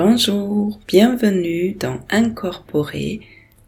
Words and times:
Bonjour, 0.00 0.78
bienvenue 0.86 1.72
dans 1.72 1.98
Incorporer, 2.08 3.18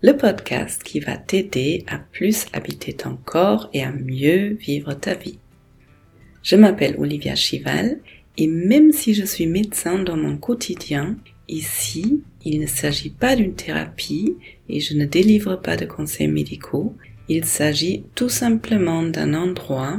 le 0.00 0.12
podcast 0.12 0.80
qui 0.84 1.00
va 1.00 1.16
t'aider 1.16 1.82
à 1.88 1.98
plus 1.98 2.46
habiter 2.52 2.92
ton 2.92 3.16
corps 3.16 3.68
et 3.74 3.82
à 3.82 3.90
mieux 3.90 4.50
vivre 4.50 4.94
ta 4.94 5.14
vie. 5.14 5.40
Je 6.44 6.54
m'appelle 6.54 6.94
Olivia 6.98 7.34
Chival 7.34 7.98
et 8.38 8.46
même 8.46 8.92
si 8.92 9.12
je 9.12 9.24
suis 9.24 9.48
médecin 9.48 9.98
dans 9.98 10.16
mon 10.16 10.36
quotidien, 10.36 11.16
ici, 11.48 12.22
il 12.44 12.60
ne 12.60 12.66
s'agit 12.66 13.10
pas 13.10 13.34
d'une 13.34 13.54
thérapie 13.56 14.36
et 14.68 14.78
je 14.78 14.94
ne 14.94 15.06
délivre 15.06 15.56
pas 15.56 15.76
de 15.76 15.84
conseils 15.84 16.28
médicaux, 16.28 16.94
il 17.28 17.44
s'agit 17.44 18.04
tout 18.14 18.28
simplement 18.28 19.02
d'un 19.02 19.34
endroit 19.34 19.98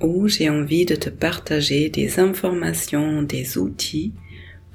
où 0.00 0.28
j'ai 0.28 0.48
envie 0.48 0.84
de 0.84 0.94
te 0.94 1.10
partager 1.10 1.88
des 1.88 2.20
informations, 2.20 3.22
des 3.22 3.58
outils 3.58 4.12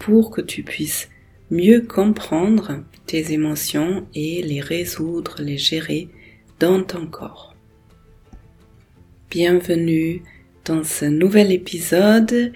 pour 0.03 0.31
que 0.31 0.41
tu 0.41 0.63
puisses 0.63 1.07
mieux 1.49 1.79
comprendre 1.79 2.83
tes 3.05 3.31
émotions 3.31 4.05
et 4.13 4.41
les 4.41 4.59
résoudre, 4.59 5.37
les 5.39 5.57
gérer 5.57 6.09
dans 6.59 6.83
ton 6.83 7.07
corps. 7.07 7.55
Bienvenue 9.31 10.21
dans 10.65 10.83
ce 10.83 11.05
nouvel 11.05 11.53
épisode. 11.53 12.51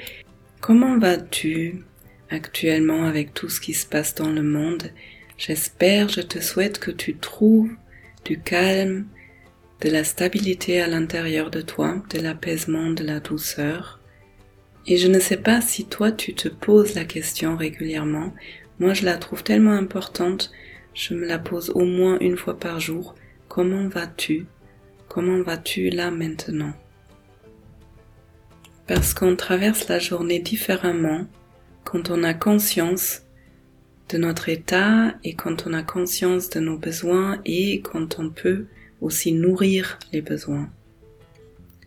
Comment 0.60 1.00
vas-tu 1.00 1.86
actuellement 2.30 3.06
avec 3.06 3.34
tout 3.34 3.48
ce 3.48 3.62
qui 3.62 3.74
se 3.74 3.86
passe 3.86 4.14
dans 4.14 4.30
le 4.30 4.44
monde? 4.44 4.92
J'espère, 5.38 6.10
je 6.10 6.22
te 6.22 6.42
souhaite 6.42 6.80
que 6.80 6.92
tu 6.92 7.16
trouves 7.16 7.72
du 8.26 8.42
calme, 8.42 9.06
de 9.80 9.90
la 9.90 10.04
stabilité 10.04 10.82
à 10.82 10.88
l'intérieur 10.88 11.50
de 11.50 11.62
toi, 11.62 12.04
de 12.10 12.20
l'apaisement, 12.20 12.90
de 12.90 13.06
la 13.06 13.22
douceur 13.22 13.97
et 14.88 14.98
je 14.98 15.08
ne 15.08 15.20
sais 15.20 15.38
pas 15.38 15.62
si 15.62 15.86
toi 15.86 16.12
tu 16.12 16.34
te 16.34 16.48
poses 16.48 16.96
la 16.96 17.04
question 17.04 17.58
régulièrement. 17.58 18.34
Moi 18.80 18.94
je 18.94 19.06
la 19.06 19.18
trouve 19.18 19.44
tellement 19.44 19.74
importante, 19.74 20.52
je 20.94 21.14
me 21.14 21.26
la 21.26 21.40
pose 21.40 21.72
au 21.72 21.86
moins 21.86 22.18
une 22.20 22.38
fois 22.38 22.58
par 22.58 22.80
jour. 22.80 23.16
Comment 23.50 23.88
vas-tu? 23.88 24.46
Comment 25.10 25.42
vas-tu 25.42 25.90
là 25.90 26.10
maintenant? 26.10 26.74
Parce 28.88 29.14
qu'on 29.14 29.36
traverse 29.36 29.90
la 29.90 30.00
journée 30.00 30.40
différemment 30.40 31.26
quand 31.84 32.10
on 32.10 32.24
a 32.24 32.34
conscience 32.34 33.24
de 34.10 34.18
notre 34.18 34.48
état 34.48 35.16
et 35.26 35.34
quand 35.34 35.68
on 35.68 35.74
a 35.74 35.84
conscience 35.84 36.50
de 36.50 36.62
nos 36.62 36.78
besoins 36.78 37.42
et 37.46 37.82
quand 37.82 38.20
on 38.20 38.30
peut 38.30 38.68
aussi 39.02 39.34
nourrir 39.34 40.00
les 40.14 40.22
besoins. 40.22 40.70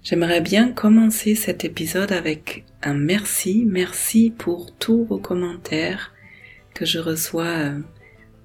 J'aimerais 0.02 0.40
bien 0.40 0.72
commencer 0.72 1.34
cet 1.34 1.66
épisode 1.66 2.10
avec 2.10 2.64
un 2.82 2.94
merci, 2.94 3.64
merci 3.66 4.32
pour 4.36 4.74
tous 4.74 5.04
vos 5.04 5.18
commentaires 5.18 6.14
que 6.74 6.86
je 6.86 6.98
reçois 6.98 7.44
euh, 7.44 7.78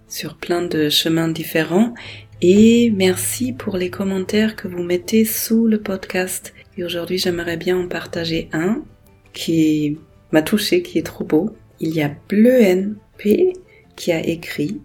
sur 0.09 0.35
plein 0.35 0.61
de 0.63 0.89
chemins 0.89 1.29
différents 1.29 1.93
et 2.41 2.91
merci 2.91 3.53
pour 3.53 3.77
les 3.77 3.89
commentaires 3.89 4.57
que 4.57 4.67
vous 4.67 4.83
mettez 4.83 5.23
sous 5.23 5.65
le 5.65 5.79
podcast. 5.79 6.53
Et 6.77 6.83
aujourd'hui, 6.83 7.19
j'aimerais 7.19 7.55
bien 7.55 7.79
en 7.79 7.87
partager 7.87 8.49
un 8.51 8.83
qui 9.31 9.97
m'a 10.33 10.41
touché, 10.41 10.81
qui 10.81 10.97
est 10.97 11.03
trop 11.03 11.23
beau. 11.23 11.55
Il 11.79 11.95
y 11.95 12.01
a 12.01 12.13
Bleu 12.27 12.61
NP 12.61 13.53
qui 13.95 14.11
a 14.11 14.19
écrit 14.19 14.81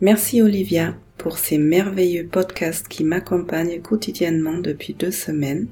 Merci 0.00 0.42
Olivia 0.42 0.94
pour 1.18 1.38
ces 1.38 1.58
merveilleux 1.58 2.28
podcasts 2.28 2.86
qui 2.86 3.02
m'accompagnent 3.02 3.80
quotidiennement 3.80 4.58
depuis 4.58 4.94
deux 4.94 5.10
semaines. 5.10 5.66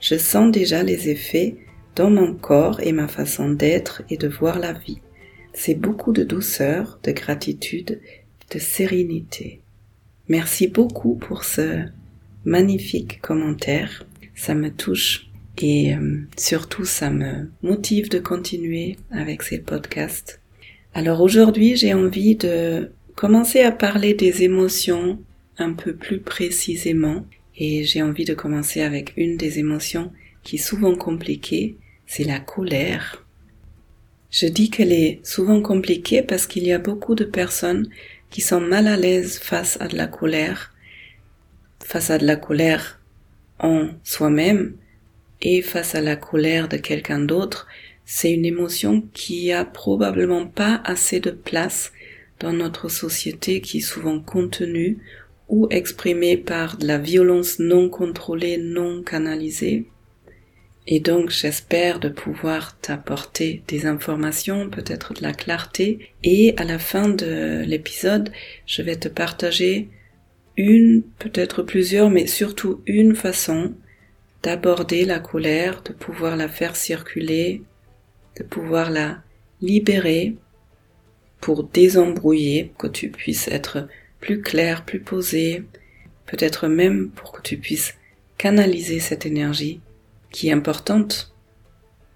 Je 0.00 0.16
sens 0.16 0.50
déjà 0.50 0.82
les 0.82 1.08
effets 1.08 1.56
dans 1.94 2.10
mon 2.10 2.34
corps 2.34 2.80
et 2.80 2.92
ma 2.92 3.08
façon 3.08 3.50
d'être 3.50 4.02
et 4.10 4.16
de 4.16 4.28
voir 4.28 4.58
la 4.58 4.72
vie. 4.72 5.00
C'est 5.52 5.74
beaucoup 5.74 6.12
de 6.12 6.22
douceur, 6.22 6.98
de 7.02 7.12
gratitude, 7.12 8.00
de 8.52 8.58
sérénité. 8.58 9.60
Merci 10.28 10.68
beaucoup 10.68 11.14
pour 11.14 11.44
ce 11.44 11.84
magnifique 12.44 13.20
commentaire. 13.22 14.04
Ça 14.34 14.54
me 14.54 14.70
touche 14.70 15.30
et 15.62 15.94
euh, 15.94 16.20
surtout 16.36 16.84
ça 16.84 17.10
me 17.10 17.50
motive 17.62 18.10
de 18.10 18.18
continuer 18.18 18.96
avec 19.10 19.42
ces 19.42 19.58
podcasts. 19.58 20.40
Alors 20.92 21.22
aujourd'hui 21.22 21.76
j'ai 21.76 21.94
envie 21.94 22.36
de 22.36 22.92
commencer 23.14 23.60
à 23.60 23.72
parler 23.72 24.12
des 24.12 24.42
émotions 24.42 25.18
un 25.58 25.72
peu 25.72 25.94
plus 25.94 26.20
précisément 26.20 27.24
et 27.56 27.84
j'ai 27.84 28.02
envie 28.02 28.24
de 28.24 28.34
commencer 28.34 28.82
avec 28.82 29.12
une 29.16 29.36
des 29.36 29.58
émotions 29.58 30.12
qui 30.42 30.56
est 30.56 30.58
souvent 30.58 30.94
compliquée, 30.94 31.76
c'est 32.06 32.24
la 32.24 32.38
colère. 32.38 33.24
Je 34.30 34.46
dis 34.46 34.70
qu'elle 34.70 34.92
est 34.92 35.20
souvent 35.24 35.62
compliquée 35.62 36.22
parce 36.22 36.46
qu'il 36.46 36.64
y 36.64 36.72
a 36.72 36.78
beaucoup 36.78 37.14
de 37.14 37.24
personnes 37.24 37.88
qui 38.30 38.40
sont 38.40 38.60
mal 38.60 38.86
à 38.86 38.96
l'aise 38.96 39.38
face 39.38 39.80
à 39.80 39.88
de 39.88 39.96
la 39.96 40.06
colère, 40.06 40.74
face 41.82 42.10
à 42.10 42.18
de 42.18 42.26
la 42.26 42.36
colère 42.36 43.00
en 43.58 43.88
soi-même 44.04 44.76
et 45.40 45.62
face 45.62 45.94
à 45.94 46.00
la 46.00 46.16
colère 46.16 46.68
de 46.68 46.76
quelqu'un 46.76 47.20
d'autre. 47.20 47.66
C'est 48.04 48.32
une 48.32 48.44
émotion 48.44 49.02
qui 49.14 49.52
a 49.52 49.64
probablement 49.64 50.46
pas 50.46 50.80
assez 50.84 51.18
de 51.18 51.30
place 51.30 51.92
dans 52.38 52.52
notre 52.52 52.88
société 52.88 53.60
qui 53.60 53.78
est 53.78 53.80
souvent 53.80 54.20
contenue 54.20 54.98
ou 55.48 55.68
exprimée 55.70 56.36
par 56.36 56.76
de 56.76 56.86
la 56.86 56.98
violence 56.98 57.58
non 57.58 57.88
contrôlée, 57.88 58.58
non 58.58 59.02
canalisée. 59.02 59.86
Et 60.88 61.00
donc 61.00 61.30
j'espère 61.30 61.98
de 61.98 62.08
pouvoir 62.08 62.78
t'apporter 62.78 63.62
des 63.66 63.86
informations, 63.86 64.70
peut-être 64.70 65.14
de 65.14 65.22
la 65.22 65.32
clarté. 65.32 66.12
Et 66.22 66.54
à 66.56 66.64
la 66.64 66.78
fin 66.78 67.08
de 67.08 67.64
l'épisode, 67.66 68.30
je 68.66 68.82
vais 68.82 68.96
te 68.96 69.08
partager 69.08 69.88
une, 70.56 71.02
peut-être 71.18 71.62
plusieurs, 71.62 72.10
mais 72.10 72.26
surtout 72.26 72.82
une 72.86 73.14
façon 73.14 73.74
d'aborder 74.42 75.04
la 75.04 75.18
colère, 75.18 75.82
de 75.82 75.92
pouvoir 75.92 76.36
la 76.36 76.48
faire 76.48 76.76
circuler, 76.76 77.62
de 78.38 78.44
pouvoir 78.44 78.90
la 78.90 79.22
libérer 79.60 80.36
pour 81.40 81.64
désembrouiller, 81.64 82.72
que 82.78 82.86
tu 82.86 83.10
puisses 83.10 83.48
être 83.48 83.88
plus 84.20 84.40
clair, 84.40 84.84
plus 84.84 85.00
posé, 85.00 85.62
peut-être 86.26 86.68
même 86.68 87.10
pour 87.10 87.32
que 87.32 87.42
tu 87.42 87.56
puisses 87.56 87.94
canaliser 88.38 89.00
cette 89.00 89.26
énergie 89.26 89.80
qui 90.30 90.48
est 90.48 90.52
importante 90.52 91.32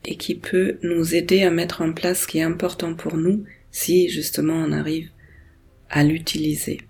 et 0.04 0.16
qui 0.16 0.34
peut 0.34 0.78
nous 0.82 1.14
aider 1.14 1.42
à 1.42 1.50
mettre 1.50 1.82
en 1.82 1.92
place 1.92 2.22
ce 2.22 2.26
qui 2.26 2.38
est 2.38 2.42
important 2.42 2.94
pour 2.94 3.16
nous 3.16 3.44
si 3.70 4.08
justement 4.08 4.54
on 4.54 4.72
arrive 4.72 5.10
à 5.88 6.04
l'utiliser. 6.04 6.80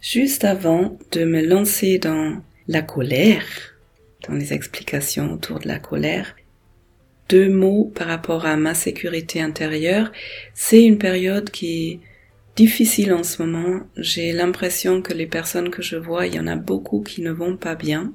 Juste 0.00 0.44
avant 0.44 0.98
de 1.12 1.24
me 1.24 1.42
lancer 1.42 1.98
dans 1.98 2.42
la 2.68 2.82
colère, 2.82 3.46
dans 4.28 4.34
les 4.34 4.52
explications 4.52 5.32
autour 5.32 5.60
de 5.60 5.68
la 5.68 5.78
colère, 5.78 6.34
deux 7.28 7.48
mots 7.48 7.90
par 7.94 8.08
rapport 8.08 8.46
à 8.46 8.56
ma 8.56 8.74
sécurité 8.74 9.40
intérieure. 9.40 10.12
C'est 10.52 10.82
une 10.82 10.98
période 10.98 11.50
qui 11.50 12.00
difficile 12.56 13.12
en 13.12 13.22
ce 13.22 13.42
moment. 13.42 13.80
J'ai 13.96 14.32
l'impression 14.32 15.02
que 15.02 15.12
les 15.12 15.26
personnes 15.26 15.70
que 15.70 15.82
je 15.82 15.96
vois, 15.96 16.26
il 16.26 16.34
y 16.34 16.40
en 16.40 16.46
a 16.46 16.56
beaucoup 16.56 17.02
qui 17.02 17.22
ne 17.22 17.32
vont 17.32 17.56
pas 17.56 17.74
bien 17.74 18.12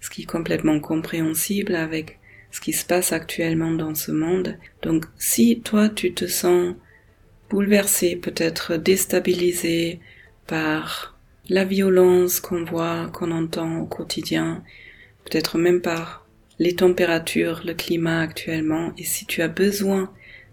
ce 0.00 0.10
qui 0.10 0.22
est 0.22 0.26
complètement 0.26 0.78
compréhensible 0.78 1.74
avec 1.74 2.18
ce 2.50 2.60
qui 2.60 2.72
se 2.72 2.84
passe 2.84 3.12
actuellement 3.12 3.72
dans 3.72 3.94
ce 3.94 4.12
monde. 4.12 4.56
Donc 4.82 5.04
si 5.18 5.60
toi 5.60 5.88
tu 5.88 6.14
te 6.14 6.26
sens 6.26 6.74
bouleversé, 7.50 8.16
peut-être 8.16 8.76
déstabilisé 8.76 10.00
par 10.46 11.18
la 11.48 11.64
violence 11.64 12.40
qu'on 12.40 12.64
voit, 12.64 13.10
qu'on 13.12 13.30
entend 13.30 13.78
au 13.78 13.86
quotidien, 13.86 14.62
peut-être 15.24 15.58
même 15.58 15.80
par 15.80 16.26
les 16.58 16.74
températures, 16.74 17.62
le 17.64 17.74
climat 17.74 18.20
actuellement, 18.20 18.92
et 18.96 19.04
si 19.04 19.26
tu 19.26 19.42
as 19.42 19.48
besoin 19.48 20.12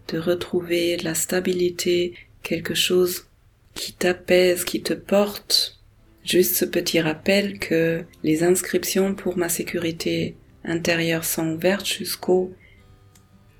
de 0.09 0.19
retrouver 0.19 0.97
la 0.97 1.15
stabilité, 1.15 2.13
quelque 2.43 2.75
chose 2.75 3.25
qui 3.73 3.93
t'apaise, 3.93 4.63
qui 4.63 4.83
te 4.83 4.93
porte 4.93 5.83
Juste 6.23 6.55
ce 6.55 6.63
petit 6.63 7.01
rappel 7.01 7.59
que 7.59 8.05
les 8.23 8.43
inscriptions 8.43 9.13
pour 9.13 9.37
ma 9.37 9.49
sécurité 9.49 10.37
intérieure 10.63 11.25
sont 11.25 11.55
ouvertes 11.55 11.85
jusqu'au 11.85 12.53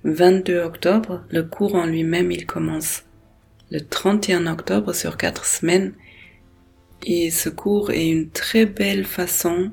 22 0.06 0.60
octobre. 0.60 1.26
Le 1.30 1.44
cours 1.44 1.76
en 1.76 1.86
lui-même, 1.86 2.32
il 2.32 2.46
commence 2.46 3.04
le 3.70 3.82
31 3.82 4.48
octobre 4.48 4.94
sur 4.94 5.18
quatre 5.18 5.46
semaines. 5.46 5.94
Et 7.06 7.32
ce 7.32 7.50
cours 7.50 7.92
est 7.92 8.08
une 8.08 8.30
très 8.30 8.66
belle 8.66 9.04
façon 9.04 9.72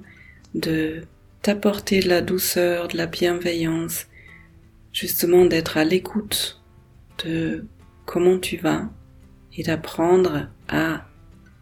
de 0.56 1.02
t'apporter 1.42 2.00
de 2.00 2.08
la 2.08 2.22
douceur, 2.22 2.88
de 2.88 2.96
la 2.96 3.06
bienveillance, 3.06 4.06
justement 4.92 5.44
d'être 5.44 5.76
à 5.76 5.84
l'écoute 5.84 6.60
de 7.24 7.64
comment 8.04 8.40
tu 8.40 8.56
vas 8.56 8.90
et 9.56 9.62
d'apprendre 9.62 10.48
à 10.68 11.06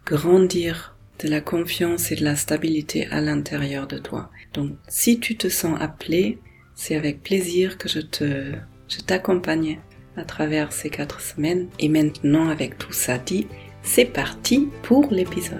grandir 0.05 0.95
de 1.19 1.27
la 1.27 1.41
confiance 1.41 2.11
et 2.11 2.15
de 2.15 2.23
la 2.23 2.35
stabilité 2.35 3.07
à 3.07 3.21
l'intérieur 3.21 3.87
de 3.87 3.97
toi. 3.97 4.31
Donc, 4.53 4.71
si 4.87 5.19
tu 5.19 5.35
te 5.35 5.49
sens 5.49 5.79
appelé, 5.79 6.39
c'est 6.75 6.95
avec 6.95 7.21
plaisir 7.21 7.77
que 7.77 7.89
je 7.89 7.99
te, 7.99 8.53
je 8.87 8.99
t'accompagne 8.99 9.79
à 10.15 10.23
travers 10.23 10.71
ces 10.71 10.89
quatre 10.89 11.21
semaines. 11.21 11.67
Et 11.79 11.89
maintenant, 11.89 12.47
avec 12.49 12.77
tout 12.77 12.93
ça 12.93 13.17
dit, 13.17 13.47
c'est 13.83 14.05
parti 14.05 14.69
pour 14.83 15.11
l'épisode. 15.11 15.59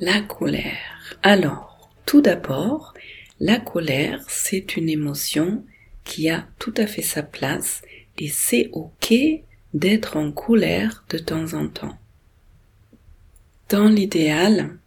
La 0.00 0.20
colère. 0.20 1.16
Alors, 1.22 1.73
tout 2.06 2.20
d'abord, 2.20 2.94
la 3.40 3.58
colère, 3.58 4.24
c'est 4.28 4.76
une 4.76 4.88
émotion 4.88 5.64
qui 6.04 6.28
a 6.28 6.46
tout 6.58 6.74
à 6.76 6.86
fait 6.86 7.02
sa 7.02 7.22
place 7.22 7.82
et 8.18 8.28
c'est 8.28 8.68
ok 8.72 9.14
d'être 9.72 10.16
en 10.16 10.30
colère 10.30 11.04
de 11.10 11.18
temps 11.18 11.54
en 11.54 11.68
temps. 11.68 11.98
Dans 13.70 13.88
l'idéal, 13.88 14.78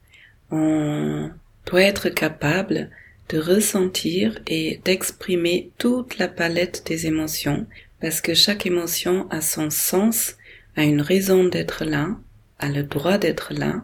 on 0.52 1.30
doit 1.66 1.82
être 1.82 2.10
capable 2.10 2.90
de 3.30 3.40
ressentir 3.40 4.40
et 4.48 4.80
d'exprimer 4.86 5.72
toute 5.78 6.18
la 6.18 6.30
palette 6.30 6.84
des 6.86 7.08
émotions 7.08 7.68
parce 8.00 8.22
que 8.22 8.34
chaque 8.34 8.66
émotion 8.66 9.28
a 9.30 9.42
son 9.42 9.70
sens, 9.70 10.36
a 10.76 10.84
une 10.84 11.02
raison 11.02 11.44
d'être 11.44 11.84
là, 11.84 12.16
a 12.60 12.70
le 12.70 12.84
droit 12.84 13.18
d'être 13.18 13.54
là 13.54 13.84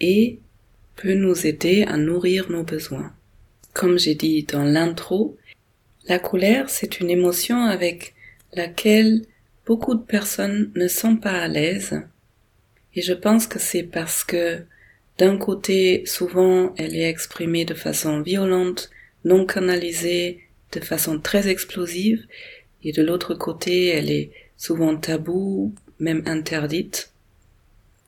et 0.00 0.40
peut 1.02 1.14
nous 1.14 1.46
aider 1.48 1.82
à 1.82 1.96
nourrir 1.96 2.48
nos 2.48 2.62
besoins. 2.62 3.12
Comme 3.74 3.98
j'ai 3.98 4.14
dit 4.14 4.44
dans 4.44 4.62
l'intro, 4.62 5.36
la 6.06 6.20
colère, 6.20 6.70
c'est 6.70 7.00
une 7.00 7.10
émotion 7.10 7.64
avec 7.64 8.14
laquelle 8.52 9.22
beaucoup 9.66 9.94
de 9.94 10.04
personnes 10.04 10.70
ne 10.76 10.86
sont 10.86 11.16
pas 11.16 11.40
à 11.42 11.48
l'aise. 11.48 12.00
Et 12.94 13.02
je 13.02 13.14
pense 13.14 13.48
que 13.48 13.58
c'est 13.58 13.82
parce 13.82 14.22
que 14.22 14.62
d'un 15.18 15.38
côté, 15.38 16.04
souvent, 16.06 16.72
elle 16.76 16.94
est 16.94 17.08
exprimée 17.08 17.64
de 17.64 17.74
façon 17.74 18.20
violente, 18.20 18.90
non 19.24 19.44
canalisée, 19.44 20.40
de 20.70 20.80
façon 20.80 21.18
très 21.18 21.48
explosive, 21.48 22.26
et 22.84 22.92
de 22.92 23.02
l'autre 23.02 23.34
côté, 23.34 23.88
elle 23.88 24.10
est 24.10 24.30
souvent 24.56 24.96
taboue, 24.96 25.74
même 25.98 26.22
interdite. 26.26 27.12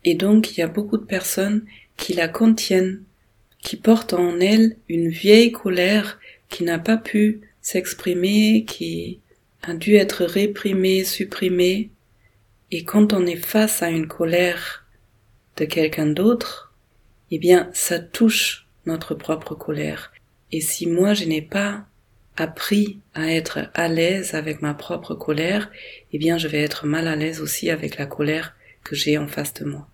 Et 0.05 0.15
donc, 0.15 0.53
il 0.53 0.61
y 0.61 0.63
a 0.63 0.69
beaucoup 0.69 0.99
de 0.99 1.05
personnes 1.05 1.65
qui 1.97 2.13
la 2.15 2.29
contiennent, 2.29 3.03
qui 3.61 3.77
portent 3.77 4.13
en 4.13 4.41
elles 4.41 4.77
une 4.89 5.09
vieille 5.09 5.53
colère 5.53 6.19
qui 6.49 6.65
n'a 6.65 6.79
pas 6.79 6.97
pu 6.97 7.41
s'exprimer, 7.61 8.65
qui 8.67 9.21
a 9.63 9.75
dû 9.75 9.95
être 9.95 10.25
réprimée, 10.25 11.05
supprimée. 11.05 11.91
Et 12.71 12.85
quand 12.85 13.13
on 13.13 13.27
est 13.27 13.37
face 13.37 13.83
à 13.83 13.91
une 13.91 14.07
colère 14.07 14.87
de 15.57 15.65
quelqu'un 15.65 16.07
d'autre, 16.07 16.75
eh 17.31 17.39
bien, 17.39 17.71
ça 17.73 17.99
touche 17.99 18.67
notre 18.87 19.15
propre 19.15 19.55
colère. 19.55 20.13
Et 20.53 20.61
si 20.61 20.87
moi 20.87 21.15
je 21.15 21.25
n'ai 21.25 21.43
pas 21.43 21.87
appris 22.37 23.01
à 23.15 23.33
être 23.33 23.71
à 23.75 23.89
l'aise 23.89 24.35
avec 24.35 24.61
ma 24.61 24.75
propre 24.75 25.15
colère, 25.15 25.71
eh 26.13 26.19
bien, 26.19 26.37
je 26.37 26.49
vais 26.49 26.63
être 26.63 26.87
mal 26.87 27.09
à 27.09 27.17
l'aise 27.17 27.41
aussi 27.41 27.71
avec 27.71 27.97
la 27.97 28.07
colère 28.07 28.55
que 28.83 28.95
j'ai 28.95 29.19
en 29.19 29.29
face 29.29 29.55
de 29.55 29.65
moi. 29.65 29.89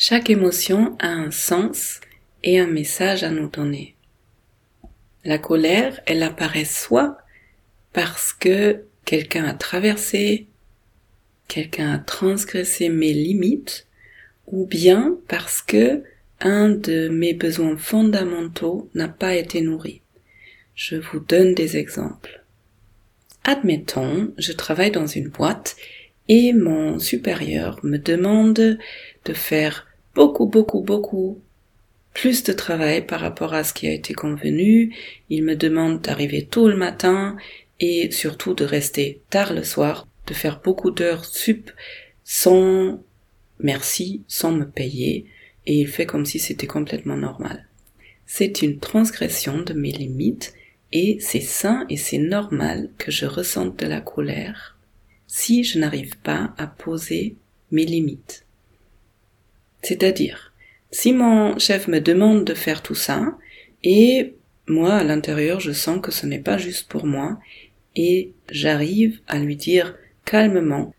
Chaque 0.00 0.30
émotion 0.30 0.96
a 1.00 1.08
un 1.08 1.32
sens 1.32 2.00
et 2.44 2.60
un 2.60 2.68
message 2.68 3.24
à 3.24 3.30
nous 3.30 3.48
donner. 3.48 3.96
La 5.24 5.38
colère, 5.38 6.00
elle 6.06 6.22
apparaît 6.22 6.64
soit 6.64 7.18
parce 7.92 8.32
que 8.32 8.84
quelqu'un 9.04 9.44
a 9.44 9.54
traversé, 9.54 10.46
quelqu'un 11.48 11.94
a 11.94 11.98
transgressé 11.98 12.90
mes 12.90 13.12
limites, 13.12 13.88
ou 14.46 14.66
bien 14.66 15.18
parce 15.26 15.62
que 15.62 16.04
un 16.38 16.68
de 16.68 17.08
mes 17.08 17.34
besoins 17.34 17.76
fondamentaux 17.76 18.88
n'a 18.94 19.08
pas 19.08 19.34
été 19.34 19.62
nourri. 19.62 20.00
Je 20.76 20.94
vous 20.94 21.18
donne 21.18 21.54
des 21.54 21.76
exemples. 21.76 22.44
Admettons, 23.42 24.32
je 24.38 24.52
travaille 24.52 24.92
dans 24.92 25.08
une 25.08 25.28
boîte 25.28 25.74
et 26.28 26.52
mon 26.52 27.00
supérieur 27.00 27.80
me 27.82 27.96
demande 27.96 28.78
de 29.24 29.32
faire 29.32 29.87
beaucoup, 30.18 30.46
beaucoup, 30.46 30.80
beaucoup 30.80 31.40
plus 32.12 32.42
de 32.42 32.52
travail 32.52 33.06
par 33.06 33.20
rapport 33.20 33.54
à 33.54 33.62
ce 33.62 33.72
qui 33.72 33.86
a 33.86 33.92
été 33.92 34.14
convenu. 34.14 34.92
Il 35.30 35.44
me 35.44 35.54
demande 35.54 36.00
d'arriver 36.00 36.44
tôt 36.44 36.68
le 36.68 36.74
matin 36.76 37.36
et 37.78 38.10
surtout 38.10 38.52
de 38.52 38.64
rester 38.64 39.22
tard 39.30 39.52
le 39.52 39.62
soir, 39.62 40.08
de 40.26 40.34
faire 40.34 40.60
beaucoup 40.60 40.90
d'heures 40.90 41.24
sup 41.24 41.70
sans 42.24 43.00
merci, 43.60 44.24
sans 44.26 44.50
me 44.50 44.64
payer, 44.64 45.26
et 45.66 45.74
il 45.74 45.86
fait 45.86 46.04
comme 46.04 46.26
si 46.26 46.40
c'était 46.40 46.66
complètement 46.66 47.16
normal. 47.16 47.68
C'est 48.26 48.62
une 48.62 48.80
transgression 48.80 49.62
de 49.62 49.72
mes 49.72 49.92
limites 49.92 50.52
et 50.90 51.18
c'est 51.20 51.40
sain 51.40 51.86
et 51.88 51.96
c'est 51.96 52.18
normal 52.18 52.90
que 52.98 53.12
je 53.12 53.26
ressente 53.26 53.78
de 53.78 53.86
la 53.86 54.00
colère 54.00 54.76
si 55.28 55.62
je 55.62 55.78
n'arrive 55.78 56.18
pas 56.18 56.54
à 56.58 56.66
poser 56.66 57.36
mes 57.70 57.84
limites. 57.84 58.47
C'est-à-dire, 59.82 60.52
si 60.90 61.12
mon 61.12 61.58
chef 61.58 61.88
me 61.88 62.00
demande 62.00 62.44
de 62.44 62.54
faire 62.54 62.82
tout 62.82 62.94
ça, 62.94 63.36
et 63.84 64.34
moi 64.66 64.94
à 64.94 65.04
l'intérieur 65.04 65.60
je 65.60 65.72
sens 65.72 66.00
que 66.00 66.10
ce 66.10 66.26
n'est 66.26 66.38
pas 66.38 66.58
juste 66.58 66.88
pour 66.88 67.06
moi, 67.06 67.38
et 67.96 68.32
j'arrive 68.50 69.20
à 69.26 69.38
lui 69.38 69.56
dire 69.56 69.96
calmement 70.24 70.94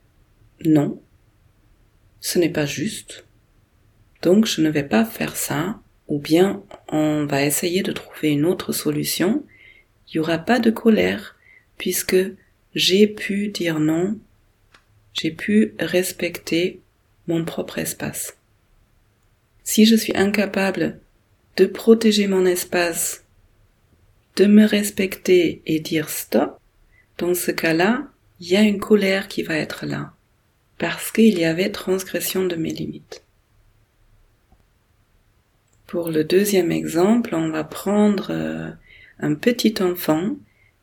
non, 0.65 1.01
ce 2.19 2.39
n'est 2.39 2.49
pas 2.49 2.65
juste, 2.65 3.25
donc 4.21 4.45
je 4.45 4.61
ne 4.61 4.69
vais 4.69 4.83
pas 4.83 5.05
faire 5.05 5.35
ça, 5.35 5.79
ou 6.07 6.19
bien 6.19 6.63
on 6.89 7.25
va 7.25 7.43
essayer 7.43 7.81
de 7.81 7.91
trouver 7.91 8.29
une 8.29 8.45
autre 8.45 8.73
solution, 8.73 9.45
il 10.07 10.17
n'y 10.17 10.19
aura 10.19 10.39
pas 10.39 10.59
de 10.59 10.71
colère, 10.71 11.37
puisque 11.77 12.17
j'ai 12.75 13.07
pu 13.07 13.47
dire 13.47 13.79
non, 13.79 14.17
j'ai 15.13 15.31
pu 15.31 15.75
respecter 15.79 16.81
mon 17.27 17.45
propre 17.45 17.77
espace. 17.77 18.38
Si 19.71 19.85
je 19.85 19.95
suis 19.95 20.17
incapable 20.17 20.99
de 21.55 21.67
protéger 21.67 22.25
mon 22.25 22.43
espace, 22.47 23.23
de 24.35 24.47
me 24.47 24.65
respecter 24.65 25.61
et 25.67 25.79
dire 25.79 26.09
stop, 26.09 26.59
dans 27.19 27.35
ce 27.35 27.51
cas-là, 27.51 28.07
il 28.39 28.47
y 28.47 28.55
a 28.55 28.63
une 28.63 28.79
colère 28.79 29.27
qui 29.27 29.43
va 29.43 29.55
être 29.57 29.85
là, 29.85 30.15
parce 30.79 31.11
qu'il 31.11 31.37
y 31.37 31.45
avait 31.45 31.69
transgression 31.69 32.47
de 32.47 32.55
mes 32.55 32.71
limites. 32.71 33.23
Pour 35.85 36.09
le 36.09 36.23
deuxième 36.23 36.71
exemple, 36.71 37.35
on 37.35 37.49
va 37.51 37.63
prendre 37.63 38.31
euh, 38.31 38.71
un 39.19 39.35
petit 39.35 39.75
enfant 39.83 40.35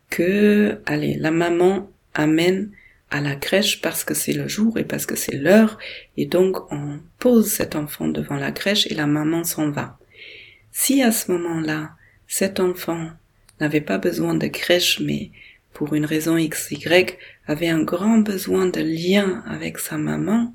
que, 0.09 0.79
allez, 0.85 1.15
la 1.15 1.31
maman 1.31 1.91
amène 2.13 2.71
à 3.09 3.21
la 3.21 3.35
crèche 3.35 3.81
parce 3.81 4.03
que 4.03 4.13
c'est 4.13 4.33
le 4.33 4.47
jour 4.47 4.77
et 4.77 4.83
parce 4.83 5.05
que 5.05 5.15
c'est 5.15 5.37
l'heure, 5.37 5.77
et 6.17 6.25
donc 6.25 6.71
on 6.71 6.99
pose 7.19 7.49
cet 7.49 7.75
enfant 7.75 8.07
devant 8.07 8.35
la 8.35 8.51
crèche 8.51 8.87
et 8.87 8.95
la 8.95 9.07
maman 9.07 9.43
s'en 9.43 9.69
va. 9.69 9.97
Si 10.71 11.01
à 11.01 11.11
ce 11.11 11.31
moment-là, 11.31 11.91
cet 12.27 12.59
enfant 12.59 13.09
n'avait 13.59 13.81
pas 13.81 13.97
besoin 13.97 14.35
de 14.35 14.47
crèche, 14.47 14.99
mais 14.99 15.31
pour 15.73 15.93
une 15.93 16.05
raison 16.05 16.37
XY, 16.37 17.05
avait 17.47 17.69
un 17.69 17.81
grand 17.81 18.19
besoin 18.19 18.65
de 18.67 18.81
lien 18.81 19.43
avec 19.47 19.79
sa 19.79 19.97
maman, 19.97 20.53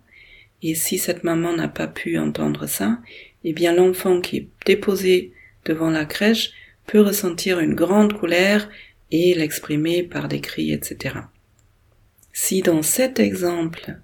et 0.63 0.75
si 0.75 0.99
cette 0.99 1.25
maman 1.25 1.57
n'a 1.57 1.69
pas 1.69 1.89
pu 1.89 2.19
entendre 2.19 2.67
ça, 2.67 2.99
eh 3.45 3.53
bien 3.53 3.73
l'enfant 3.73 4.21
qui 4.21 4.37
est 4.37 4.49
déposé 4.67 5.33
devant 5.65 5.91
la 5.91 6.05
crèche 6.05 6.53
peut 6.87 7.01
ressentir 7.01 7.59
une 7.61 7.75
grande 7.75 8.19
colère 8.19 8.69
et 9.11 9.35
l'exprimer 9.35 10.03
par 10.03 10.29
des 10.29 10.41
cris, 10.41 10.73
etc. 10.73 11.17
Si 12.33 12.63
dans 12.63 12.83
cet 12.83 13.21
exemple, 13.21 13.99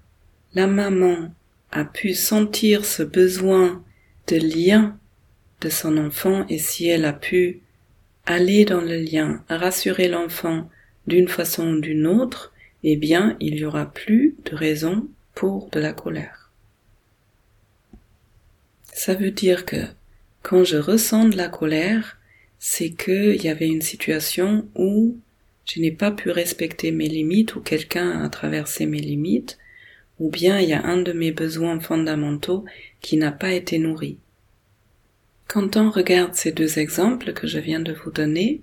la 0.54 0.66
maman 0.66 1.32
a 1.70 1.84
pu 1.84 2.14
sentir 2.14 2.84
ce 2.84 3.02
besoin 3.02 3.82
de 4.26 4.36
lien 4.36 4.98
de 5.60 5.68
son 5.68 5.98
enfant 5.98 6.46
et 6.48 6.58
si 6.58 6.86
elle 6.88 7.04
a 7.04 7.12
pu 7.12 7.62
aller 8.26 8.64
dans 8.64 8.80
le 8.80 8.98
lien, 8.98 9.42
rassurer 9.48 10.08
l'enfant 10.08 10.68
d'une 11.06 11.28
façon 11.28 11.68
ou 11.68 11.80
d'une 11.80 12.06
autre, 12.06 12.52
eh 12.84 12.96
bien, 12.96 13.36
il 13.40 13.54
n'y 13.54 13.64
aura 13.64 13.92
plus 13.92 14.36
de 14.44 14.54
raison 14.54 15.08
pour 15.34 15.70
de 15.70 15.80
la 15.80 15.92
colère. 15.92 16.50
Ça 18.92 19.14
veut 19.14 19.30
dire 19.30 19.64
que 19.64 19.76
quand 20.42 20.64
je 20.64 20.76
ressens 20.76 21.28
de 21.28 21.36
la 21.36 21.48
colère, 21.48 22.18
c'est 22.58 22.90
qu'il 22.90 23.42
y 23.42 23.48
avait 23.48 23.68
une 23.68 23.82
situation 23.82 24.68
où 24.74 25.16
je 25.68 25.80
n'ai 25.80 25.92
pas 25.92 26.10
pu 26.10 26.30
respecter 26.30 26.90
mes 26.90 27.08
limites 27.08 27.54
ou 27.54 27.60
quelqu'un 27.60 28.22
a 28.22 28.28
traversé 28.28 28.86
mes 28.86 29.00
limites, 29.00 29.58
ou 30.18 30.30
bien 30.30 30.58
il 30.58 30.68
y 30.68 30.72
a 30.72 30.84
un 30.84 30.96
de 30.96 31.12
mes 31.12 31.30
besoins 31.30 31.78
fondamentaux 31.78 32.64
qui 33.00 33.16
n'a 33.16 33.32
pas 33.32 33.52
été 33.52 33.78
nourri. 33.78 34.18
Quand 35.46 35.76
on 35.76 35.90
regarde 35.90 36.34
ces 36.34 36.52
deux 36.52 36.78
exemples 36.78 37.32
que 37.32 37.46
je 37.46 37.58
viens 37.58 37.80
de 37.80 37.92
vous 37.92 38.10
donner, 38.10 38.62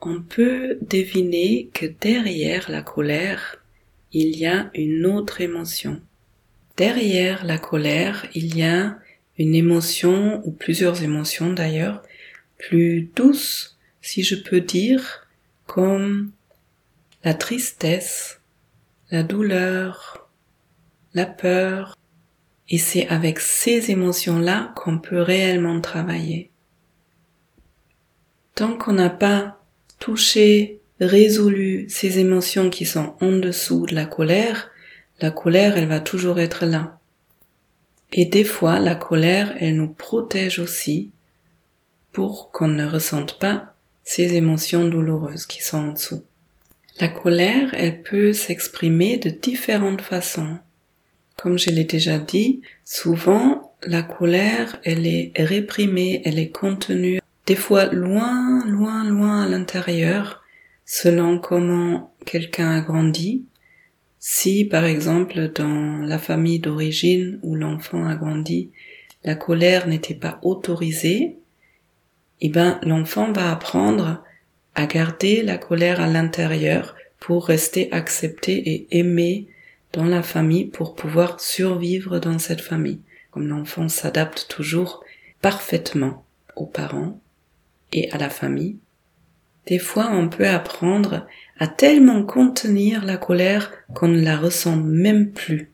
on 0.00 0.22
peut 0.22 0.78
deviner 0.82 1.70
que 1.72 1.86
derrière 1.86 2.70
la 2.70 2.82
colère, 2.82 3.62
il 4.12 4.36
y 4.36 4.46
a 4.46 4.70
une 4.74 5.06
autre 5.06 5.40
émotion. 5.40 6.00
Derrière 6.76 7.44
la 7.44 7.58
colère, 7.58 8.26
il 8.34 8.56
y 8.56 8.62
a 8.62 8.98
une 9.38 9.54
émotion, 9.54 10.40
ou 10.46 10.52
plusieurs 10.52 11.02
émotions 11.02 11.52
d'ailleurs, 11.52 12.02
plus 12.58 13.10
douce, 13.16 13.76
si 14.00 14.22
je 14.22 14.36
peux 14.36 14.60
dire, 14.60 15.23
comme 15.66 16.30
la 17.22 17.34
tristesse, 17.34 18.40
la 19.10 19.22
douleur, 19.22 20.28
la 21.14 21.26
peur, 21.26 21.96
et 22.68 22.78
c'est 22.78 23.08
avec 23.08 23.40
ces 23.40 23.90
émotions-là 23.90 24.72
qu'on 24.76 24.98
peut 24.98 25.20
réellement 25.20 25.80
travailler. 25.80 26.50
Tant 28.54 28.76
qu'on 28.76 28.94
n'a 28.94 29.10
pas 29.10 29.60
touché, 29.98 30.80
résolu 31.00 31.86
ces 31.88 32.18
émotions 32.18 32.70
qui 32.70 32.86
sont 32.86 33.14
en 33.20 33.32
dessous 33.32 33.86
de 33.86 33.94
la 33.94 34.06
colère, 34.06 34.70
la 35.20 35.30
colère, 35.30 35.76
elle 35.76 35.88
va 35.88 36.00
toujours 36.00 36.40
être 36.40 36.66
là. 36.66 36.98
Et 38.12 38.26
des 38.26 38.44
fois, 38.44 38.78
la 38.78 38.94
colère, 38.94 39.54
elle 39.58 39.76
nous 39.76 39.88
protège 39.88 40.58
aussi 40.58 41.10
pour 42.12 42.50
qu'on 42.52 42.68
ne 42.68 42.86
ressente 42.86 43.38
pas 43.38 43.73
ces 44.04 44.34
émotions 44.34 44.86
douloureuses 44.86 45.46
qui 45.46 45.62
sont 45.62 45.78
en 45.78 45.92
dessous. 45.92 46.22
La 47.00 47.08
colère, 47.08 47.74
elle 47.74 48.02
peut 48.02 48.32
s'exprimer 48.32 49.16
de 49.16 49.30
différentes 49.30 50.02
façons. 50.02 50.58
Comme 51.36 51.58
je 51.58 51.70
l'ai 51.70 51.84
déjà 51.84 52.18
dit, 52.18 52.60
souvent 52.84 53.74
la 53.86 54.02
colère, 54.02 54.78
elle 54.84 55.06
est 55.06 55.32
réprimée, 55.36 56.22
elle 56.24 56.38
est 56.38 56.50
contenue, 56.50 57.20
des 57.46 57.56
fois 57.56 57.86
loin, 57.86 58.64
loin, 58.66 59.04
loin 59.04 59.42
à 59.42 59.48
l'intérieur, 59.48 60.42
selon 60.86 61.38
comment 61.38 62.14
quelqu'un 62.24 62.70
a 62.70 62.80
grandi. 62.80 63.44
Si, 64.20 64.64
par 64.64 64.84
exemple, 64.84 65.50
dans 65.54 65.98
la 65.98 66.18
famille 66.18 66.60
d'origine 66.60 67.40
où 67.42 67.54
l'enfant 67.56 68.06
a 68.06 68.14
grandi, 68.14 68.70
la 69.24 69.34
colère 69.34 69.86
n'était 69.86 70.14
pas 70.14 70.38
autorisée, 70.42 71.38
eh 72.46 72.50
ben, 72.50 72.78
l'enfant 72.82 73.32
va 73.32 73.50
apprendre 73.50 74.22
à 74.74 74.84
garder 74.84 75.42
la 75.42 75.56
colère 75.56 76.02
à 76.02 76.06
l'intérieur 76.06 76.94
pour 77.18 77.46
rester 77.46 77.90
accepté 77.90 78.52
et 78.70 78.98
aimé 78.98 79.48
dans 79.94 80.04
la 80.04 80.22
famille 80.22 80.66
pour 80.66 80.94
pouvoir 80.94 81.40
survivre 81.40 82.18
dans 82.18 82.38
cette 82.38 82.60
famille. 82.60 83.00
Comme 83.30 83.48
l'enfant 83.48 83.88
s'adapte 83.88 84.46
toujours 84.50 85.02
parfaitement 85.40 86.26
aux 86.54 86.66
parents 86.66 87.18
et 87.94 88.10
à 88.12 88.18
la 88.18 88.28
famille, 88.28 88.76
des 89.66 89.78
fois 89.78 90.10
on 90.12 90.28
peut 90.28 90.46
apprendre 90.46 91.26
à 91.58 91.66
tellement 91.66 92.24
contenir 92.24 93.06
la 93.06 93.16
colère 93.16 93.72
qu'on 93.94 94.08
ne 94.08 94.20
la 94.20 94.36
ressent 94.36 94.76
même 94.76 95.32
plus. 95.32 95.70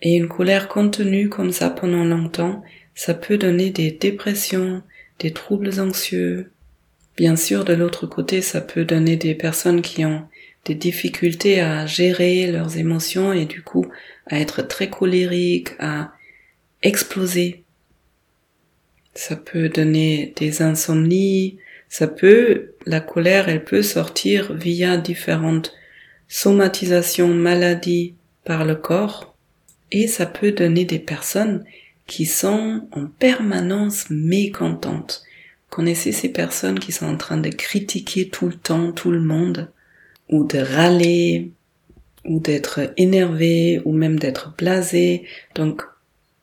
Et 0.00 0.14
une 0.14 0.28
colère 0.28 0.68
contenue 0.68 1.28
comme 1.28 1.50
ça 1.50 1.70
pendant 1.70 2.04
longtemps, 2.04 2.62
ça 3.00 3.14
peut 3.14 3.38
donner 3.38 3.70
des 3.70 3.92
dépressions, 3.92 4.82
des 5.20 5.32
troubles 5.32 5.80
anxieux. 5.80 6.50
Bien 7.16 7.34
sûr, 7.34 7.64
de 7.64 7.72
l'autre 7.72 8.06
côté, 8.06 8.42
ça 8.42 8.60
peut 8.60 8.84
donner 8.84 9.16
des 9.16 9.34
personnes 9.34 9.80
qui 9.80 10.04
ont 10.04 10.28
des 10.66 10.74
difficultés 10.74 11.62
à 11.62 11.86
gérer 11.86 12.52
leurs 12.52 12.76
émotions 12.76 13.32
et 13.32 13.46
du 13.46 13.62
coup 13.62 13.86
à 14.26 14.38
être 14.38 14.60
très 14.60 14.90
colériques, 14.90 15.70
à 15.78 16.12
exploser. 16.82 17.64
Ça 19.14 19.34
peut 19.34 19.70
donner 19.70 20.34
des 20.36 20.60
insomnies, 20.60 21.56
ça 21.88 22.06
peut, 22.06 22.74
la 22.84 23.00
colère, 23.00 23.48
elle 23.48 23.64
peut 23.64 23.82
sortir 23.82 24.52
via 24.52 24.98
différentes 24.98 25.72
somatisations, 26.28 27.32
maladies 27.32 28.14
par 28.44 28.66
le 28.66 28.74
corps 28.74 29.34
et 29.90 30.06
ça 30.06 30.26
peut 30.26 30.52
donner 30.52 30.84
des 30.84 30.98
personnes 30.98 31.64
qui 32.10 32.26
sont 32.26 32.88
en 32.90 33.06
permanence 33.06 34.10
mécontentes. 34.10 35.22
Connaissez 35.68 36.10
ces 36.10 36.28
personnes 36.28 36.80
qui 36.80 36.90
sont 36.90 37.06
en 37.06 37.16
train 37.16 37.36
de 37.36 37.50
critiquer 37.50 38.28
tout 38.28 38.48
le 38.48 38.54
temps 38.56 38.90
tout 38.90 39.12
le 39.12 39.20
monde 39.20 39.70
ou 40.28 40.44
de 40.44 40.58
râler, 40.58 41.52
ou 42.24 42.40
d'être 42.40 42.92
énervé, 42.96 43.80
ou 43.84 43.92
même 43.92 44.18
d'être 44.18 44.56
blasé. 44.58 45.24
Donc, 45.54 45.82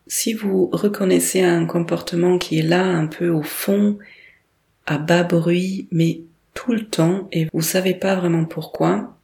si 0.08 0.34
vous 0.34 0.70
reconnaissez 0.72 1.42
un 1.42 1.66
comportement 1.66 2.38
qui 2.38 2.60
est 2.60 2.64
là 2.64 2.86
un 2.86 3.08
peu 3.08 3.28
au 3.28 3.44
fond, 3.44 3.98
à 4.86 4.98
bas 4.98 5.24
bruit, 5.24 5.90
mais 5.92 6.22
tout 6.54 6.72
le 6.72 6.86
temps, 6.86 7.28
et 7.34 7.50
vous 7.54 7.62
savez 7.62 7.94
pas 7.94 8.16
vraiment 8.16 8.46
pourquoi, 8.46 9.18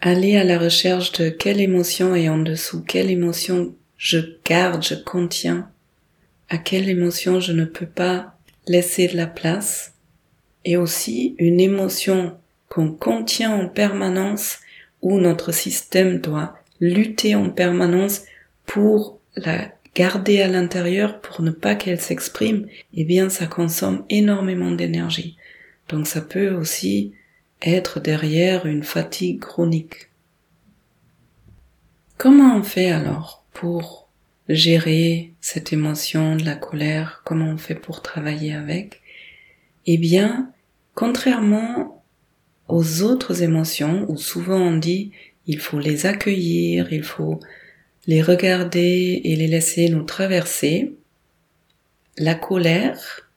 allez 0.00 0.38
à 0.38 0.44
la 0.44 0.58
recherche 0.58 1.12
de 1.12 1.28
quelle 1.28 1.60
émotion 1.60 2.14
est 2.14 2.30
en 2.30 2.38
dessous, 2.38 2.82
quelle 2.82 3.10
émotion 3.10 3.74
je 3.96 4.18
garde, 4.44 4.84
je 4.84 4.94
contiens, 4.94 5.70
à 6.48 6.58
quelle 6.58 6.88
émotion 6.88 7.40
je 7.40 7.52
ne 7.52 7.64
peux 7.64 7.86
pas 7.86 8.34
laisser 8.66 9.08
de 9.08 9.16
la 9.16 9.26
place, 9.26 9.94
et 10.64 10.76
aussi 10.76 11.34
une 11.38 11.60
émotion 11.60 12.36
qu'on 12.68 12.90
contient 12.90 13.52
en 13.52 13.68
permanence, 13.68 14.58
où 15.02 15.20
notre 15.20 15.52
système 15.52 16.18
doit 16.18 16.58
lutter 16.80 17.34
en 17.34 17.50
permanence 17.50 18.22
pour 18.64 19.20
la 19.36 19.70
garder 19.94 20.42
à 20.42 20.48
l'intérieur 20.48 21.20
pour 21.20 21.40
ne 21.40 21.50
pas 21.50 21.74
qu'elle 21.74 22.00
s'exprime, 22.00 22.66
eh 22.92 23.04
bien 23.04 23.30
ça 23.30 23.46
consomme 23.46 24.04
énormément 24.10 24.72
d'énergie. 24.72 25.36
Donc 25.88 26.06
ça 26.06 26.20
peut 26.20 26.50
aussi 26.50 27.12
être 27.62 28.00
derrière 28.00 28.66
une 28.66 28.82
fatigue 28.82 29.40
chronique. 29.40 30.10
Comment 32.18 32.56
on 32.56 32.62
fait 32.62 32.90
alors? 32.90 33.45
Pour 33.56 34.10
gérer 34.50 35.32
cette 35.40 35.72
émotion 35.72 36.36
de 36.36 36.44
la 36.44 36.56
colère 36.56 37.22
Comment 37.24 37.46
on 37.46 37.56
fait 37.56 37.74
pour 37.74 38.02
travailler 38.02 38.52
avec? 38.52 39.00
Eh 39.86 39.96
bien, 39.96 40.52
contrairement 40.94 42.04
aux 42.68 43.02
autres 43.02 43.42
émotions 43.42 44.04
où 44.10 44.18
souvent 44.18 44.58
on 44.58 44.76
dit 44.76 45.12
il 45.46 45.58
faut 45.58 45.78
les 45.78 46.04
accueillir, 46.04 46.92
il 46.92 47.02
faut 47.02 47.40
les 48.06 48.20
regarder 48.20 49.22
et 49.24 49.36
les 49.36 49.46
laisser 49.46 49.88
nous 49.88 50.02
traverser. 50.02 50.94
La 52.18 52.34
colère, 52.34 53.30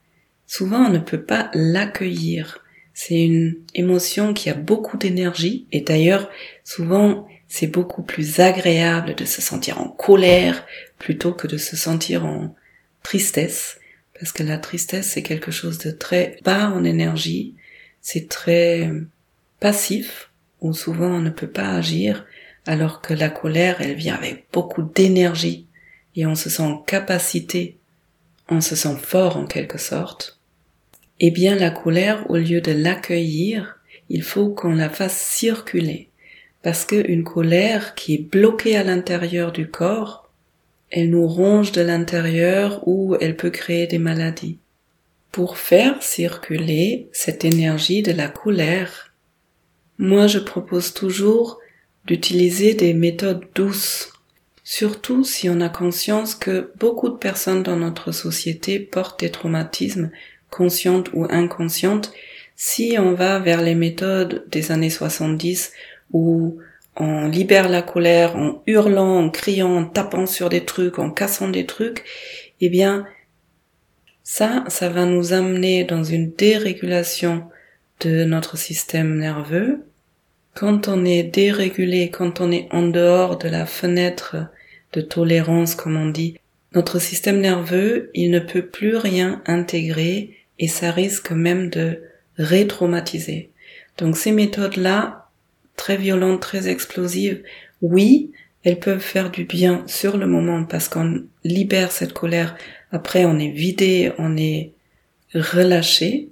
souvent 0.48 0.88
on 0.88 0.90
ne 0.90 1.00
peut 1.00 1.24
pas 1.24 1.50
l'accueillir. 1.54 2.62
C'est 2.94 3.24
une 3.24 3.56
émotion 3.74 4.34
qui 4.34 4.50
a 4.50 4.54
beaucoup 4.54 4.98
d'énergie 4.98 5.66
et 5.72 5.80
d'ailleurs 5.80 6.30
souvent 6.66 7.26
c'est 7.50 7.68
beaucoup 7.68 8.04
plus 8.04 8.40
agréable 8.40 9.16
de 9.16 9.26
se 9.26 9.42
sentir 9.42 9.82
en 9.82 9.90
colère 9.90 10.66
plutôt 11.00 11.34
que 11.34 11.48
de 11.48 11.58
se 11.58 11.76
sentir 11.76 12.26
en 12.26 12.56
tristesse. 13.04 13.80
Parce 14.18 14.32
que 14.32 14.44
la 14.44 14.58
tristesse 14.58 15.08
c'est 15.08 15.24
quelque 15.24 15.52
chose 15.52 15.80
de 15.80 15.92
très 15.92 16.38
bas 16.46 16.70
en 16.70 16.86
énergie, 16.86 17.56
c'est 18.02 18.30
très 18.30 18.90
passif, 19.60 20.32
où 20.62 20.74
souvent 20.74 21.08
on 21.08 21.22
ne 21.22 21.30
peut 21.30 21.50
pas 21.50 21.70
agir, 21.72 22.26
alors 22.66 23.02
que 23.02 23.14
la 23.14 23.30
colère, 23.30 23.82
elle 23.82 23.96
vient 23.96 24.16
avec 24.16 24.46
beaucoup 24.54 24.84
d'énergie, 24.84 25.68
et 26.16 26.26
on 26.26 26.36
se 26.36 26.50
sent 26.50 26.64
en 26.64 26.78
capacité, 26.78 27.78
on 28.50 28.62
se 28.62 28.76
sent 28.76 28.98
fort 29.02 29.38
en 29.38 29.46
quelque 29.46 29.78
sorte. 29.78 30.40
Eh 31.20 31.32
bien, 31.32 31.56
la 31.56 31.72
colère, 31.72 32.30
au 32.30 32.38
lieu 32.38 32.62
de 32.62 32.72
l'accueillir, 32.72 33.80
il 34.10 34.24
faut 34.24 34.50
qu'on 34.50 34.74
la 34.74 34.90
fasse 34.90 35.18
circuler. 35.18 36.09
Parce 36.62 36.86
qu'une 36.86 37.24
colère 37.24 37.96
qui 37.96 38.16
est 38.16 38.30
bloquée 38.32 38.76
à 38.76 38.84
l'intérieur 38.84 39.52
du 39.52 39.70
corps, 39.70 40.30
elle 40.92 41.10
nous 41.10 41.28
ronge 41.28 41.72
de 41.72 41.82
l'intérieur 41.82 42.88
ou 42.88 43.16
elle 43.22 43.38
peut 43.38 43.52
créer 43.52 43.88
des 43.88 44.00
maladies. 44.00 44.60
Pour 45.32 45.58
faire 45.58 46.02
circuler 46.02 47.08
cette 47.12 47.46
énergie 47.46 48.02
de 48.02 48.12
la 48.12 48.28
colère, 48.28 49.14
moi, 50.00 50.28
je 50.28 50.40
propose 50.40 50.94
toujours 50.94 51.60
d'utiliser 52.06 52.74
des 52.74 52.94
méthodes 52.94 53.46
douces, 53.54 54.14
surtout 54.64 55.24
si 55.24 55.50
on 55.50 55.62
a 55.62 55.70
conscience 55.70 56.36
que 56.36 56.72
beaucoup 56.80 57.10
de 57.10 57.18
personnes 57.18 57.64
dans 57.64 57.76
notre 57.76 58.12
société 58.12 58.80
portent 58.80 59.20
des 59.20 59.30
traumatismes, 59.30 60.10
conscientes 60.50 61.10
ou 61.14 61.26
inconscientes, 61.30 62.12
si 62.56 62.96
on 62.98 63.14
va 63.14 63.40
vers 63.40 63.62
les 63.62 63.76
méthodes 63.76 64.46
des 64.48 64.72
années 64.72 64.90
70 64.90 65.72
où 66.12 66.58
on 66.96 67.28
libère 67.28 67.70
la 67.70 67.82
colère 67.82 68.36
en 68.36 68.62
hurlant, 68.68 69.20
en 69.20 69.30
criant, 69.30 69.76
en 69.76 69.86
tapant 69.86 70.26
sur 70.26 70.50
des 70.50 70.66
trucs, 70.66 71.00
en 71.00 71.12
cassant 71.12 71.50
des 71.50 71.66
trucs, 71.66 72.04
eh 72.62 72.70
bien, 72.70 73.06
ça, 74.24 74.64
ça 74.68 74.90
va 74.90 75.06
nous 75.06 75.34
amener 75.34 75.84
dans 75.84 76.04
une 76.04 76.32
dérégulation 76.32 77.44
de 78.02 78.24
notre 78.24 78.58
système 78.58 79.18
nerveux 79.18 79.86
quand 80.60 80.90
on 80.90 81.06
est 81.06 81.24
dérégulé, 81.24 82.10
quand 82.10 82.42
on 82.42 82.52
est 82.52 82.68
en 82.72 82.88
dehors 82.88 83.38
de 83.38 83.48
la 83.48 83.66
fenêtre 83.66 84.36
de 84.92 85.00
tolérance, 85.00 85.74
comme 85.74 85.96
on 85.96 86.10
dit, 86.10 86.38
notre 86.74 87.00
système 87.00 87.40
nerveux, 87.40 88.12
il 88.14 88.30
ne 88.30 88.40
peut 88.40 88.66
plus 88.66 88.98
rien 88.98 89.42
intégrer 89.46 90.38
et 90.60 90.68
ça 90.68 90.92
risque 90.92 91.32
même 91.32 91.70
de 91.70 92.04
rétraumatiser. 92.38 93.52
Donc 93.98 94.18
ces 94.18 94.34
méthodes-là, 94.34 95.29
très 95.80 95.96
violentes, 95.96 96.42
très 96.42 96.68
explosives, 96.68 97.42
oui, 97.82 98.32
elles 98.64 98.80
peuvent 98.80 99.00
faire 99.00 99.32
du 99.32 99.46
bien 99.46 99.84
sur 99.88 100.18
le 100.18 100.28
moment 100.28 100.66
parce 100.66 100.90
qu'on 100.90 101.24
libère 101.46 101.94
cette 101.94 102.12
colère. 102.12 102.58
Après, 102.92 103.24
on 103.24 103.40
est 103.40 103.52
vidé, 103.52 104.12
on 104.18 104.36
est 104.36 104.74
relâché. 105.34 106.30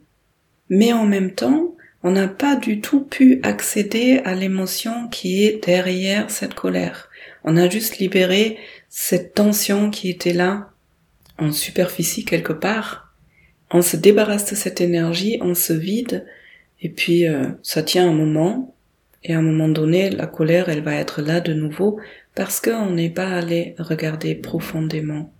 Mais 0.69 0.91
en 0.91 1.05
même 1.05 1.31
temps, 1.31 1.75
on 2.03 2.11
n'a 2.11 2.27
pas 2.27 2.57
du 2.57 2.81
tout 2.81 3.05
pu 3.05 3.39
accéder 3.41 4.19
à 4.25 4.35
l'émotion 4.35 5.07
qui 5.07 5.45
est 5.45 5.65
derrière 5.65 6.29
cette 6.29 6.53
colère. 6.53 7.09
On 7.45 7.55
a 7.55 7.69
juste 7.69 7.99
libéré 7.99 8.57
cette 8.89 9.33
tension 9.33 9.89
qui 9.89 10.09
était 10.09 10.33
là 10.33 10.71
en 11.37 11.53
superficie 11.53 12.25
quelque 12.25 12.53
part. 12.53 13.15
On 13.71 13.81
se 13.81 13.95
débarrasse 13.95 14.51
de 14.51 14.55
cette 14.55 14.81
énergie, 14.81 15.37
on 15.41 15.55
se 15.55 15.71
vide, 15.71 16.25
et 16.81 16.89
puis 16.89 17.27
euh, 17.27 17.47
ça 17.63 17.83
tient 17.83 18.09
un 18.09 18.13
moment, 18.13 18.75
et 19.23 19.33
à 19.33 19.39
un 19.39 19.41
moment 19.41 19.67
donné, 19.67 20.09
la 20.09 20.27
colère, 20.27 20.69
elle 20.69 20.83
va 20.83 20.95
être 20.95 21.21
là 21.21 21.39
de 21.41 21.53
nouveau 21.53 21.99
parce 22.35 22.61
qu'on 22.61 22.91
n'est 22.91 23.09
pas 23.09 23.29
allé 23.29 23.75
regarder 23.79 24.35
profondément 24.35 25.33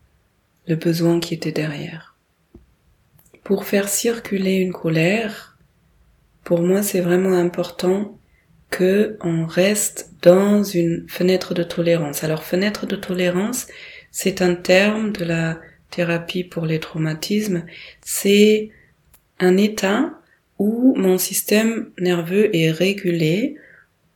le 0.68 0.76
besoin 0.76 1.20
qui 1.20 1.34
était 1.34 1.52
derrière. 1.52 2.16
Pour 3.44 3.66
faire 3.66 3.88
circuler 3.88 4.56
une 4.56 4.74
colère, 4.74 5.58
pour 6.44 6.62
moi, 6.62 6.82
c'est 6.84 7.02
vraiment 7.02 7.38
important 7.38 8.18
que 8.70 9.18
on 9.22 9.46
reste 9.46 10.12
dans 10.22 10.64
une 10.64 11.06
fenêtre 11.08 11.54
de 11.54 11.64
tolérance. 11.64 12.24
Alors, 12.24 12.44
fenêtre 12.44 12.86
de 12.86 12.96
tolérance, 12.96 13.68
c'est 14.12 14.42
un 14.42 14.56
terme 14.56 15.14
de 15.14 15.24
la 15.24 15.60
thérapie 15.90 16.44
pour 16.44 16.66
les 16.66 16.80
traumatismes. 16.80 17.66
C'est 18.02 18.72
un 19.40 19.56
état 19.58 20.12
où 20.60 20.96
mon 20.96 21.18
système 21.18 21.92
nerveux 22.00 22.54
est 22.56 22.72
régulé, 22.72 23.56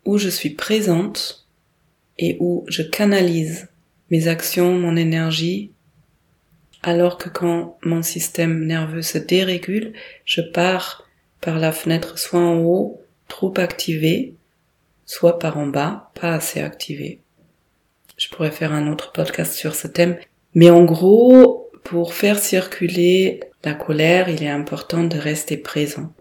où 0.06 0.18
je 0.18 0.30
suis 0.30 0.52
présente 0.52 1.48
et 2.18 2.38
où 2.40 2.66
je 2.68 2.82
canalise 2.82 3.70
mes 4.10 4.28
actions, 4.28 4.78
mon 4.78 4.96
énergie, 4.96 5.72
alors 6.84 7.18
que 7.18 7.30
quand 7.30 7.78
mon 7.84 8.02
système 8.02 8.66
nerveux 8.66 9.02
se 9.02 9.18
dérégule, 9.18 9.94
je 10.26 10.42
pars 10.42 11.08
par 11.40 11.60
la 11.60 11.72
fenêtre 11.72 12.18
soit 12.20 12.40
en 12.40 12.60
haut, 12.60 13.02
trop 13.28 13.54
activé, 13.58 14.36
soit 15.06 15.40
par 15.40 15.58
en 15.58 15.68
bas, 15.68 16.12
pas 16.20 16.34
assez 16.34 16.60
activé. 16.60 17.22
Je 18.18 18.30
pourrais 18.30 18.52
faire 18.52 18.74
un 18.74 18.92
autre 18.92 19.12
podcast 19.12 19.54
sur 19.54 19.76
ce 19.76 19.88
thème, 19.88 20.18
mais 20.54 20.70
en 20.70 20.84
gros, 20.84 21.70
pour 21.84 22.14
faire 22.14 22.40
circuler 22.40 23.40
la 23.64 23.74
colère, 23.74 24.30
il 24.30 24.44
est 24.44 24.50
important 24.50 25.04
de 25.04 25.18
rester 25.18 25.58
présent. 25.58 26.14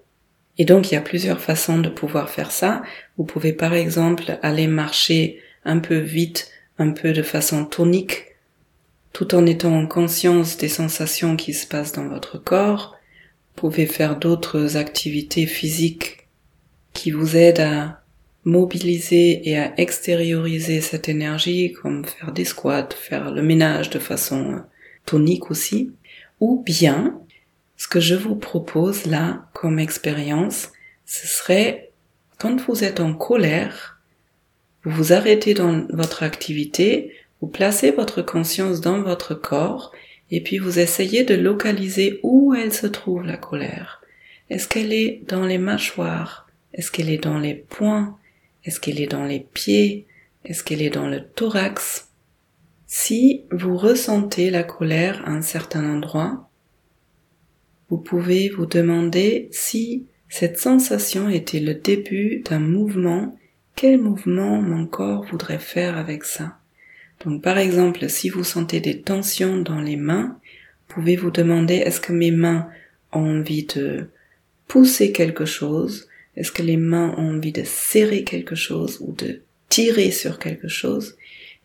Et 0.61 0.67
donc 0.67 0.90
il 0.90 0.95
y 0.95 0.99
a 0.99 1.00
plusieurs 1.00 1.40
façons 1.40 1.79
de 1.79 1.88
pouvoir 1.88 2.29
faire 2.29 2.52
ça. 2.52 2.83
Vous 3.17 3.25
pouvez 3.25 3.55
par 3.55 3.73
exemple 3.73 4.38
aller 4.43 4.67
marcher 4.67 5.38
un 5.64 5.79
peu 5.79 5.97
vite, 5.97 6.50
un 6.76 6.90
peu 6.90 7.14
de 7.14 7.23
façon 7.23 7.64
tonique, 7.64 8.26
tout 9.14 9.35
en 9.35 9.47
étant 9.47 9.75
en 9.75 9.87
conscience 9.87 10.59
des 10.59 10.69
sensations 10.69 11.35
qui 11.37 11.55
se 11.55 11.67
passent 11.67 11.93
dans 11.93 12.09
votre 12.09 12.37
corps. 12.37 12.95
Vous 13.55 13.71
pouvez 13.71 13.87
faire 13.87 14.17
d'autres 14.17 14.76
activités 14.76 15.47
physiques 15.47 16.29
qui 16.93 17.11
vous 17.11 17.38
aident 17.38 17.61
à 17.61 18.02
mobiliser 18.45 19.49
et 19.49 19.59
à 19.59 19.73
extérioriser 19.81 20.83
cette 20.83 21.09
énergie, 21.09 21.73
comme 21.73 22.05
faire 22.05 22.33
des 22.33 22.45
squats, 22.45 22.90
faire 22.95 23.31
le 23.31 23.40
ménage 23.40 23.88
de 23.88 23.99
façon 23.99 24.61
tonique 25.07 25.50
aussi. 25.50 25.93
Ou 26.38 26.62
bien, 26.62 27.19
ce 27.81 27.89
que 27.89 27.99
je 27.99 28.15
vous 28.15 28.37
propose 28.37 29.07
là 29.07 29.49
comme 29.55 29.79
expérience, 29.79 30.71
ce 31.07 31.26
serait 31.26 31.93
quand 32.39 32.61
vous 32.67 32.85
êtes 32.85 33.00
en 33.00 33.15
colère, 33.15 34.02
vous 34.85 34.91
vous 34.91 35.13
arrêtez 35.15 35.54
dans 35.54 35.87
votre 35.89 36.23
activité, 36.23 37.15
vous 37.41 37.47
placez 37.49 37.91
votre 37.91 38.21
conscience 38.21 38.83
dans 38.83 39.00
votre 39.00 39.33
corps 39.33 39.93
et 40.31 40.43
puis 40.43 40.59
vous 40.59 40.78
essayez 40.78 41.25
de 41.25 41.35
localiser 41.35 42.21
où 42.23 42.54
elle 42.54 42.75
se 42.75 42.87
trouve 42.87 43.23
la 43.23 43.39
colère. 43.39 44.02
Est-ce 44.50 44.69
qu'elle 44.69 44.93
est 44.93 45.23
dans 45.26 45.47
les 45.47 45.57
mâchoires? 45.57 46.50
Est-ce 46.75 46.91
qu'elle 46.91 47.09
est 47.09 47.25
dans 47.25 47.39
les 47.39 47.54
poings? 47.54 48.19
Est-ce 48.63 48.78
qu'elle 48.78 49.00
est 49.00 49.11
dans 49.11 49.25
les 49.25 49.41
pieds? 49.41 50.07
Est-ce 50.45 50.63
qu'elle 50.63 50.83
est 50.83 50.91
dans 50.91 51.09
le 51.09 51.25
thorax? 51.25 52.11
Si 52.87 53.47
vous 53.50 53.78
ressentez 53.78 54.50
la 54.50 54.65
colère 54.65 55.23
à 55.25 55.31
un 55.31 55.43
certain 55.43 55.89
endroit, 55.89 56.50
vous 57.91 57.99
pouvez 57.99 58.49
vous 58.49 58.67
demander 58.67 59.49
si 59.50 60.07
cette 60.29 60.59
sensation 60.59 61.29
était 61.29 61.61
le 61.61 61.75
début 61.75 62.43
d'un 62.49 62.61
mouvement, 62.61 63.37
quel 63.75 64.00
mouvement 64.00 64.63
mon 64.63 64.87
corps 64.87 65.25
voudrait 65.25 65.59
faire 65.59 65.99
avec 65.99 66.25
ça? 66.25 66.59
Donc 67.25 67.43
par 67.43 67.59
exemple, 67.59 68.09
si 68.09 68.31
vous 68.31 68.45
sentez 68.45 68.81
des 68.81 69.00
tensions 69.00 69.59
dans 69.59 69.81
les 69.81 69.97
mains, 69.97 70.39
pouvez 70.91 71.17
vous 71.17 71.31
demander 71.31 71.76
est-ce 71.76 72.00
que 72.00 72.13
mes 72.13 72.31
mains 72.31 72.69
ont 73.13 73.39
envie 73.39 73.65
de 73.65 74.09
pousser 74.69 75.13
quelque 75.13 75.45
chose? 75.45 76.09
Est-ce 76.37 76.53
que 76.53 76.63
les 76.63 76.76
mains 76.76 77.15
ont 77.17 77.37
envie 77.37 77.53
de 77.53 77.65
serrer 77.65 78.25
quelque 78.25 78.55
chose 78.55 78.99
ou 79.00 79.13
de 79.13 79.41
tirer 79.69 80.11
sur 80.11 80.39
quelque 80.39 80.69
chose? 80.69 81.17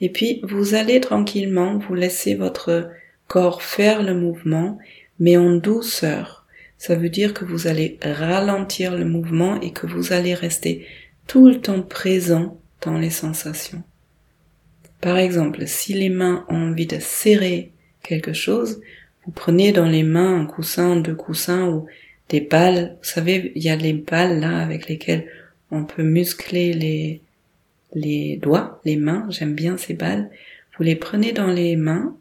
Et 0.02 0.10
puis 0.10 0.42
vous 0.44 0.74
allez 0.74 1.00
tranquillement 1.02 1.78
vous 1.78 1.96
laisser 1.96 2.36
votre 2.36 2.90
corps 3.28 3.62
faire 3.62 4.04
le 4.04 4.14
mouvement 4.14 4.78
mais 5.20 5.38
en 5.38 5.56
douceur. 5.56 6.46
Ça 6.78 6.96
veut 6.96 7.10
dire 7.10 7.34
que 7.34 7.46
vous 7.46 7.68
allez 7.68 7.98
ralentir 8.04 8.96
le 8.96 9.06
mouvement 9.06 9.60
et 9.62 9.72
que 9.72 9.88
vous 9.88 10.14
allez 10.14 10.34
rester 10.34 10.86
tout 11.28 11.48
le 11.48 11.60
temps 11.60 11.82
présent 11.82 12.60
dans 12.82 12.98
les 12.98 13.10
sensations. 13.10 13.84
Par 15.02 15.18
exemple, 15.18 15.68
si 15.68 15.94
les 15.94 16.10
mains 16.10 16.46
ont 16.50 16.70
envie 16.70 16.88
de 16.88 17.00
serrer 17.00 17.72
quelque 18.04 18.34
chose, 18.34 18.82
vous 19.26 19.32
prenez 19.32 19.72
dans 19.72 19.88
les 19.88 20.04
mains 20.04 20.40
un 20.40 20.46
coussin, 20.46 20.96
deux 20.96 21.16
coussins 21.16 21.68
ou 21.68 21.88
des 22.30 22.42
balles. 22.42 22.98
Vous 23.02 23.10
savez, 23.10 23.52
il 23.56 23.64
y 23.64 23.70
a 23.70 23.76
les 23.76 23.94
balles 23.94 24.40
là 24.40 24.60
avec 24.60 24.88
lesquelles 24.88 25.28
on 25.72 25.84
peut 25.84 26.04
muscler 26.04 26.74
les, 26.74 27.22
les 27.94 28.38
doigts, 28.38 28.80
les 28.86 28.98
mains. 28.98 29.26
J'aime 29.30 29.56
bien 29.56 29.78
ces 29.78 29.94
balles. 29.94 30.30
Vous 30.78 30.84
les 30.84 30.96
prenez 30.96 31.32
dans 31.32 31.48
les 31.48 31.76
mains 31.76 32.16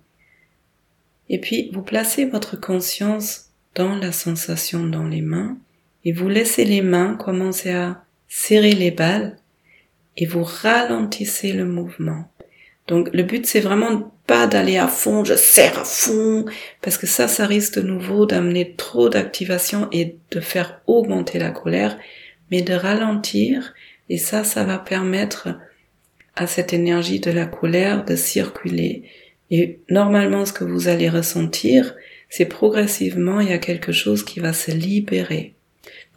et 1.28 1.40
puis 1.40 1.70
vous 1.72 1.82
placez 1.82 2.24
votre 2.24 2.60
conscience 2.60 3.50
dans 3.74 3.94
la 3.96 4.12
sensation 4.12 4.86
dans 4.86 5.06
les 5.06 5.22
mains 5.22 5.56
et 6.04 6.12
vous 6.12 6.28
laissez 6.28 6.64
les 6.64 6.82
mains 6.82 7.16
commencer 7.16 7.70
à 7.70 8.04
serrer 8.28 8.72
les 8.72 8.90
balles 8.90 9.36
et 10.16 10.26
vous 10.26 10.44
ralentissez 10.44 11.52
le 11.52 11.64
mouvement. 11.64 12.30
Donc 12.86 13.08
le 13.12 13.22
but 13.22 13.46
c'est 13.46 13.60
vraiment 13.60 14.14
pas 14.26 14.46
d'aller 14.46 14.78
à 14.78 14.88
fond, 14.88 15.24
je 15.24 15.34
serre 15.34 15.78
à 15.78 15.84
fond, 15.84 16.46
parce 16.80 16.96
que 16.96 17.06
ça, 17.06 17.28
ça 17.28 17.46
risque 17.46 17.76
de 17.76 17.82
nouveau 17.82 18.26
d'amener 18.26 18.74
trop 18.76 19.08
d'activation 19.08 19.88
et 19.92 20.16
de 20.30 20.40
faire 20.40 20.80
augmenter 20.86 21.38
la 21.38 21.50
colère, 21.50 21.98
mais 22.50 22.62
de 22.62 22.72
ralentir, 22.72 23.74
et 24.08 24.18
ça, 24.18 24.44
ça 24.44 24.64
va 24.64 24.78
permettre 24.78 25.48
à 26.36 26.46
cette 26.46 26.72
énergie 26.72 27.20
de 27.20 27.30
la 27.30 27.46
colère 27.46 28.04
de 28.04 28.16
circuler 28.16 29.04
et 29.50 29.80
normalement, 29.90 30.46
ce 30.46 30.52
que 30.52 30.64
vous 30.64 30.88
allez 30.88 31.08
ressentir, 31.08 31.94
c'est 32.28 32.46
progressivement, 32.46 33.40
il 33.40 33.48
y 33.48 33.52
a 33.52 33.58
quelque 33.58 33.92
chose 33.92 34.24
qui 34.24 34.40
va 34.40 34.52
se 34.52 34.70
libérer. 34.70 35.54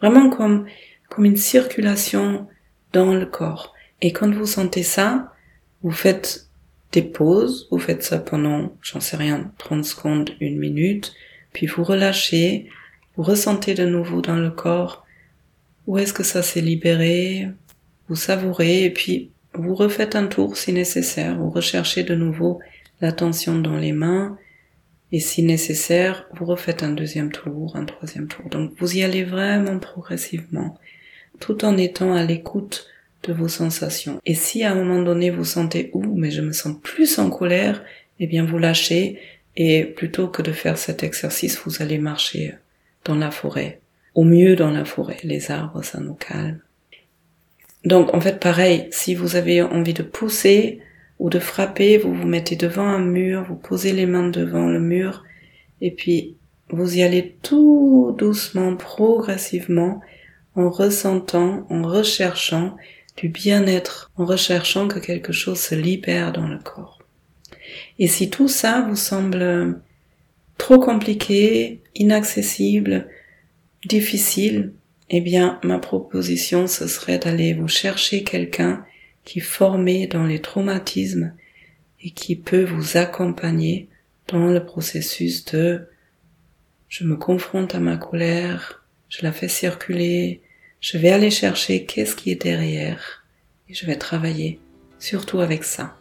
Vraiment 0.00 0.30
comme, 0.30 0.66
comme 1.08 1.24
une 1.24 1.36
circulation 1.36 2.46
dans 2.92 3.14
le 3.14 3.26
corps. 3.26 3.74
Et 4.00 4.12
quand 4.12 4.32
vous 4.32 4.46
sentez 4.46 4.82
ça, 4.82 5.32
vous 5.82 5.90
faites 5.90 6.48
des 6.92 7.02
pauses, 7.02 7.68
vous 7.70 7.78
faites 7.78 8.02
ça 8.02 8.18
pendant, 8.18 8.72
j'en 8.82 9.00
sais 9.00 9.16
rien, 9.16 9.52
30 9.58 9.84
secondes, 9.84 10.30
une 10.40 10.58
minute, 10.58 11.12
puis 11.52 11.66
vous 11.66 11.84
relâchez, 11.84 12.68
vous 13.16 13.22
ressentez 13.22 13.74
de 13.74 13.84
nouveau 13.84 14.20
dans 14.20 14.36
le 14.36 14.50
corps 14.50 15.04
où 15.86 15.96
est-ce 15.96 16.12
que 16.12 16.22
ça 16.22 16.42
s'est 16.42 16.60
libéré, 16.60 17.48
vous 18.08 18.16
savourez, 18.16 18.84
et 18.84 18.90
puis 18.90 19.30
vous 19.54 19.74
refaites 19.74 20.16
un 20.16 20.26
tour 20.26 20.56
si 20.56 20.72
nécessaire, 20.72 21.36
vous 21.38 21.50
recherchez 21.50 22.02
de 22.02 22.14
nouveau 22.14 22.60
l'attention 23.00 23.58
dans 23.58 23.76
les 23.76 23.92
mains, 23.92 24.38
et 25.10 25.20
si 25.20 25.42
nécessaire, 25.42 26.28
vous 26.34 26.44
refaites 26.44 26.82
un 26.82 26.90
deuxième 26.90 27.32
tour, 27.32 27.76
un 27.76 27.84
troisième 27.84 28.28
tour. 28.28 28.44
Donc 28.50 28.72
vous 28.78 28.96
y 28.96 29.02
allez 29.02 29.24
vraiment 29.24 29.78
progressivement, 29.78 30.78
tout 31.40 31.64
en 31.64 31.76
étant 31.76 32.14
à 32.14 32.24
l'écoute 32.24 32.86
de 33.22 33.32
vos 33.32 33.48
sensations. 33.48 34.20
Et 34.26 34.34
si 34.34 34.64
à 34.64 34.72
un 34.72 34.74
moment 34.74 35.02
donné 35.02 35.30
vous 35.30 35.44
sentez 35.44 35.90
ouh, 35.94 36.14
mais 36.14 36.30
je 36.30 36.42
me 36.42 36.52
sens 36.52 36.76
plus 36.82 37.18
en 37.18 37.30
colère, 37.30 37.82
eh 38.20 38.26
bien 38.26 38.44
vous 38.44 38.58
lâchez 38.58 39.18
et 39.56 39.84
plutôt 39.84 40.28
que 40.28 40.42
de 40.42 40.52
faire 40.52 40.78
cet 40.78 41.02
exercice, 41.02 41.60
vous 41.64 41.82
allez 41.82 41.98
marcher 41.98 42.54
dans 43.04 43.14
la 43.14 43.30
forêt. 43.30 43.80
Au 44.14 44.24
mieux 44.24 44.56
dans 44.56 44.70
la 44.70 44.84
forêt, 44.84 45.18
les 45.24 45.50
arbres, 45.50 45.82
ça 45.82 46.00
nous 46.00 46.14
calme. 46.14 46.60
Donc 47.84 48.14
en 48.14 48.20
fait 48.20 48.40
pareil, 48.40 48.88
si 48.90 49.14
vous 49.14 49.36
avez 49.36 49.62
envie 49.62 49.94
de 49.94 50.02
pousser, 50.02 50.80
ou 51.18 51.30
de 51.30 51.38
frapper, 51.38 51.98
vous 51.98 52.14
vous 52.14 52.26
mettez 52.26 52.56
devant 52.56 52.86
un 52.86 53.00
mur, 53.00 53.44
vous 53.48 53.56
posez 53.56 53.92
les 53.92 54.06
mains 54.06 54.28
devant 54.28 54.66
le 54.66 54.80
mur, 54.80 55.24
et 55.80 55.90
puis 55.90 56.36
vous 56.70 56.98
y 56.98 57.02
allez 57.02 57.36
tout 57.42 58.14
doucement, 58.18 58.76
progressivement, 58.76 60.00
en 60.54 60.70
ressentant, 60.70 61.66
en 61.70 61.82
recherchant 61.82 62.76
du 63.18 63.28
bien-être 63.28 64.12
en 64.16 64.24
recherchant 64.24 64.86
que 64.86 65.00
quelque 65.00 65.32
chose 65.32 65.58
se 65.58 65.74
libère 65.74 66.32
dans 66.32 66.46
le 66.46 66.58
corps. 66.58 67.00
Et 67.98 68.06
si 68.06 68.30
tout 68.30 68.48
ça 68.48 68.86
vous 68.88 68.96
semble 68.96 69.80
trop 70.56 70.78
compliqué, 70.78 71.82
inaccessible, 71.94 73.08
difficile, 73.84 74.72
eh 75.10 75.20
bien, 75.20 75.58
ma 75.64 75.78
proposition, 75.78 76.66
ce 76.66 76.86
serait 76.86 77.18
d'aller 77.18 77.54
vous 77.54 77.68
chercher 77.68 78.22
quelqu'un 78.22 78.84
qui 79.28 79.40
formé 79.40 80.06
dans 80.06 80.24
les 80.24 80.40
traumatismes 80.40 81.34
et 82.00 82.12
qui 82.12 82.34
peut 82.34 82.64
vous 82.64 82.96
accompagner 82.96 83.86
dans 84.26 84.46
le 84.46 84.64
processus 84.64 85.44
de 85.44 85.86
je 86.88 87.04
me 87.04 87.14
confronte 87.14 87.74
à 87.74 87.78
ma 87.78 87.98
colère, 87.98 88.86
je 89.10 89.22
la 89.22 89.30
fais 89.30 89.48
circuler, 89.48 90.40
je 90.80 90.96
vais 90.96 91.10
aller 91.10 91.30
chercher 91.30 91.84
qu'est-ce 91.84 92.16
qui 92.16 92.30
est 92.30 92.42
derrière 92.42 93.22
et 93.68 93.74
je 93.74 93.84
vais 93.84 93.96
travailler 93.96 94.60
surtout 94.98 95.40
avec 95.40 95.62
ça. 95.62 95.94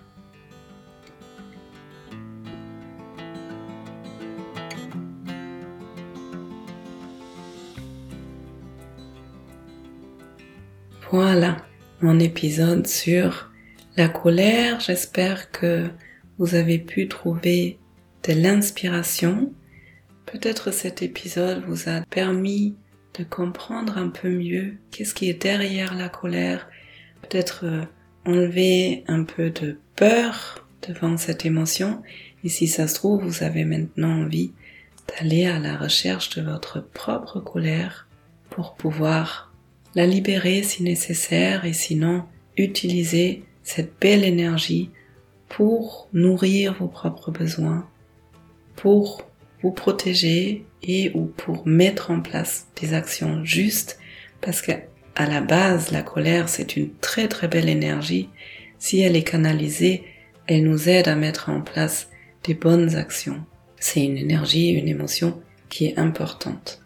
Voilà 11.11 11.57
mon 12.01 12.19
épisode 12.19 12.86
sur 12.86 13.51
la 13.95 14.07
colère. 14.07 14.79
J'espère 14.79 15.51
que 15.51 15.89
vous 16.38 16.53
avez 16.53 16.77
pu 16.77 17.07
trouver 17.07 17.79
de 18.27 18.33
l'inspiration. 18.33 19.51
Peut-être 20.25 20.71
cet 20.71 21.01
épisode 21.01 21.63
vous 21.65 21.89
a 21.89 22.01
permis 22.01 22.75
de 23.17 23.23
comprendre 23.23 23.97
un 23.97 24.10
peu 24.10 24.29
mieux 24.29 24.75
qu'est-ce 24.91 25.15
qui 25.15 25.29
est 25.29 25.41
derrière 25.41 25.95
la 25.95 26.10
colère. 26.10 26.69
Peut-être 27.23 27.65
euh, 27.65 27.81
enlever 28.25 29.03
un 29.07 29.23
peu 29.23 29.49
de 29.49 29.79
peur 29.95 30.67
devant 30.88 31.17
cette 31.17 31.45
émotion. 31.45 32.03
Et 32.43 32.49
si 32.49 32.67
ça 32.67 32.88
se 32.88 32.93
trouve, 32.93 33.23
vous 33.23 33.43
avez 33.43 33.65
maintenant 33.65 34.21
envie 34.21 34.51
d'aller 35.07 35.47
à 35.47 35.57
la 35.57 35.75
recherche 35.75 36.29
de 36.36 36.43
votre 36.43 36.79
propre 36.79 37.39
colère 37.39 38.07
pour 38.51 38.75
pouvoir 38.75 39.46
la 39.97 40.05
libérer 40.05 40.62
si 40.62 40.83
nécessaire 40.83 41.65
et 41.65 41.73
sinon 41.73 42.23
utiliser 42.55 43.41
cette 43.63 43.99
belle 43.99 44.23
énergie 44.23 44.91
pour 45.49 46.07
nourrir 46.13 46.75
vos 46.75 46.88
propres 46.88 47.31
besoins, 47.31 47.89
pour 48.75 49.23
vous 49.63 49.71
protéger 49.71 50.67
et 50.83 51.10
ou 51.15 51.25
pour 51.25 51.65
mettre 51.65 52.12
en 52.12 52.21
place 52.21 52.67
des 52.79 52.93
actions 52.93 53.43
justes. 53.43 53.97
Parce 54.39 54.62
que 54.62 54.71
à 55.15 55.25
la 55.25 55.41
base 55.41 55.89
la 55.89 56.03
colère 56.03 56.47
c'est 56.47 56.77
une 56.77 56.93
très 57.01 57.27
très 57.27 57.47
belle 57.47 57.67
énergie. 57.67 58.29
Si 58.77 59.01
elle 59.01 59.15
est 59.15 59.23
canalisée 59.23 60.03
elle 60.45 60.63
nous 60.63 60.89
aide 60.89 61.07
à 61.07 61.15
mettre 61.15 61.49
en 61.49 61.62
place 61.62 62.12
des 62.43 62.53
bonnes 62.53 62.95
actions. 62.95 63.43
C'est 63.79 64.05
une 64.05 64.17
énergie 64.17 64.69
une 64.69 64.89
émotion 64.89 65.41
qui 65.69 65.88
est 65.88 65.97
importante 65.97 66.83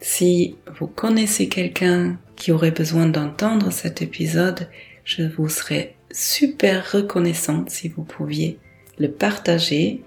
si 0.00 0.56
vous 0.78 0.86
connaissez 0.86 1.48
quelqu'un 1.48 2.18
qui 2.36 2.52
aurait 2.52 2.70
besoin 2.70 3.06
d'entendre 3.06 3.70
cet 3.72 4.00
épisode, 4.00 4.68
je 5.04 5.22
vous 5.22 5.48
serais 5.48 5.96
super 6.12 6.92
reconnaissante 6.92 7.70
si 7.70 7.88
vous 7.88 8.04
pouviez 8.04 8.58
le 8.98 9.10
partager. 9.10 10.02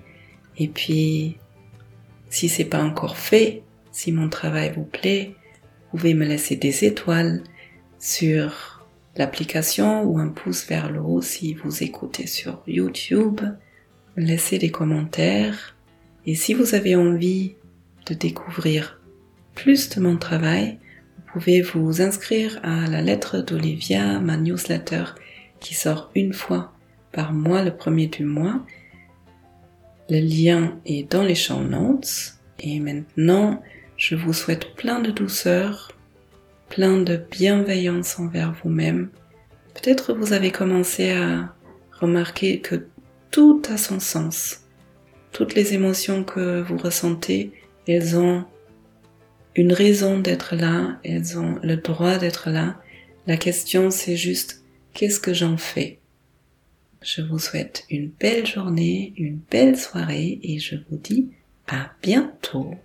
Et 0.58 0.68
puis, 0.68 1.38
si 2.30 2.48
c'est 2.48 2.66
pas 2.66 2.82
encore 2.82 3.18
fait, 3.18 3.64
si 3.92 4.12
mon 4.12 4.30
travail 4.30 4.72
vous 4.76 4.86
plaît, 4.86 5.36
vous 5.92 5.98
pouvez 5.98 6.14
me 6.14 6.26
laisser 6.26 6.56
des 6.56 6.86
étoiles 6.86 7.44
sur 8.00 8.86
l'application 9.18 10.04
ou 10.04 10.20
un 10.20 10.30
pouce 10.30 10.66
vers 10.68 10.90
le 10.90 11.02
haut 11.02 11.22
si 11.22 11.54
vous 11.54 11.84
écoutez 11.84 12.28
sur 12.28 12.64
YouTube. 12.66 13.42
Me 14.16 14.24
laisser 14.24 14.58
des 14.58 14.72
commentaires. 14.72 15.76
Et 16.26 16.36
si 16.36 16.54
vous 16.54 16.76
avez 16.76 16.96
envie 16.96 17.56
de 18.06 18.14
découvrir 18.14 19.01
plus 19.56 19.90
de 19.90 20.02
mon 20.02 20.18
travail, 20.18 20.80
vous 21.18 21.40
pouvez 21.40 21.62
vous 21.62 22.02
inscrire 22.02 22.60
à 22.64 22.88
la 22.88 23.02
lettre 23.02 23.40
d'Olivia, 23.40 24.20
ma 24.20 24.38
newsletter 24.38 25.04
qui 25.60 25.76
sort 25.76 26.12
une 26.16 26.34
fois 26.34 26.74
par 27.12 27.32
mois 27.34 27.64
le 27.64 27.72
premier 27.72 28.08
du 28.08 28.26
mois. 28.26 28.66
Le 30.10 30.20
lien 30.20 30.78
est 30.86 31.10
dans 31.10 31.24
les 31.24 31.36
champs 31.36 31.64
notes. 31.64 32.36
Et 32.60 32.80
maintenant, 32.80 33.62
je 33.98 34.16
vous 34.16 34.34
souhaite 34.34 34.76
plein 34.76 35.00
de 35.00 35.12
douceur, 35.12 35.92
plein 36.70 36.98
de 36.98 37.18
bienveillance 37.32 38.20
envers 38.20 38.54
vous-même. 38.64 39.10
Peut-être 39.74 40.14
vous 40.14 40.34
avez 40.34 40.52
commencé 40.52 41.12
à 41.12 41.54
remarquer 42.00 42.60
que 42.60 42.88
tout 43.30 43.62
a 43.72 43.78
son 43.78 44.00
sens. 44.00 44.62
Toutes 45.32 45.56
les 45.56 45.74
émotions 45.74 46.24
que 46.24 46.62
vous 46.62 46.78
ressentez, 46.78 47.54
elles 47.88 48.18
ont 48.18 48.46
une 49.56 49.74
raison 49.74 50.20
d'être 50.20 50.56
là, 50.56 51.00
elles 51.04 51.38
ont 51.38 51.60
le 51.64 51.78
droit 51.78 52.18
d'être 52.18 52.50
là. 52.50 52.82
La 53.28 53.38
question 53.38 53.92
c'est 53.92 54.18
juste 54.18 54.64
qu'est-ce 54.94 55.20
que 55.20 55.34
j'en 55.34 55.58
fais? 55.58 56.00
Je 57.02 57.22
vous 57.22 57.40
souhaite 57.40 57.86
une 57.90 58.10
belle 58.10 58.46
journée, 58.46 59.14
une 59.18 59.40
belle 59.50 59.78
soirée 59.78 60.40
et 60.44 60.60
je 60.60 60.76
vous 60.90 60.98
dis 60.98 61.30
à 61.68 61.92
bientôt. 62.02 62.76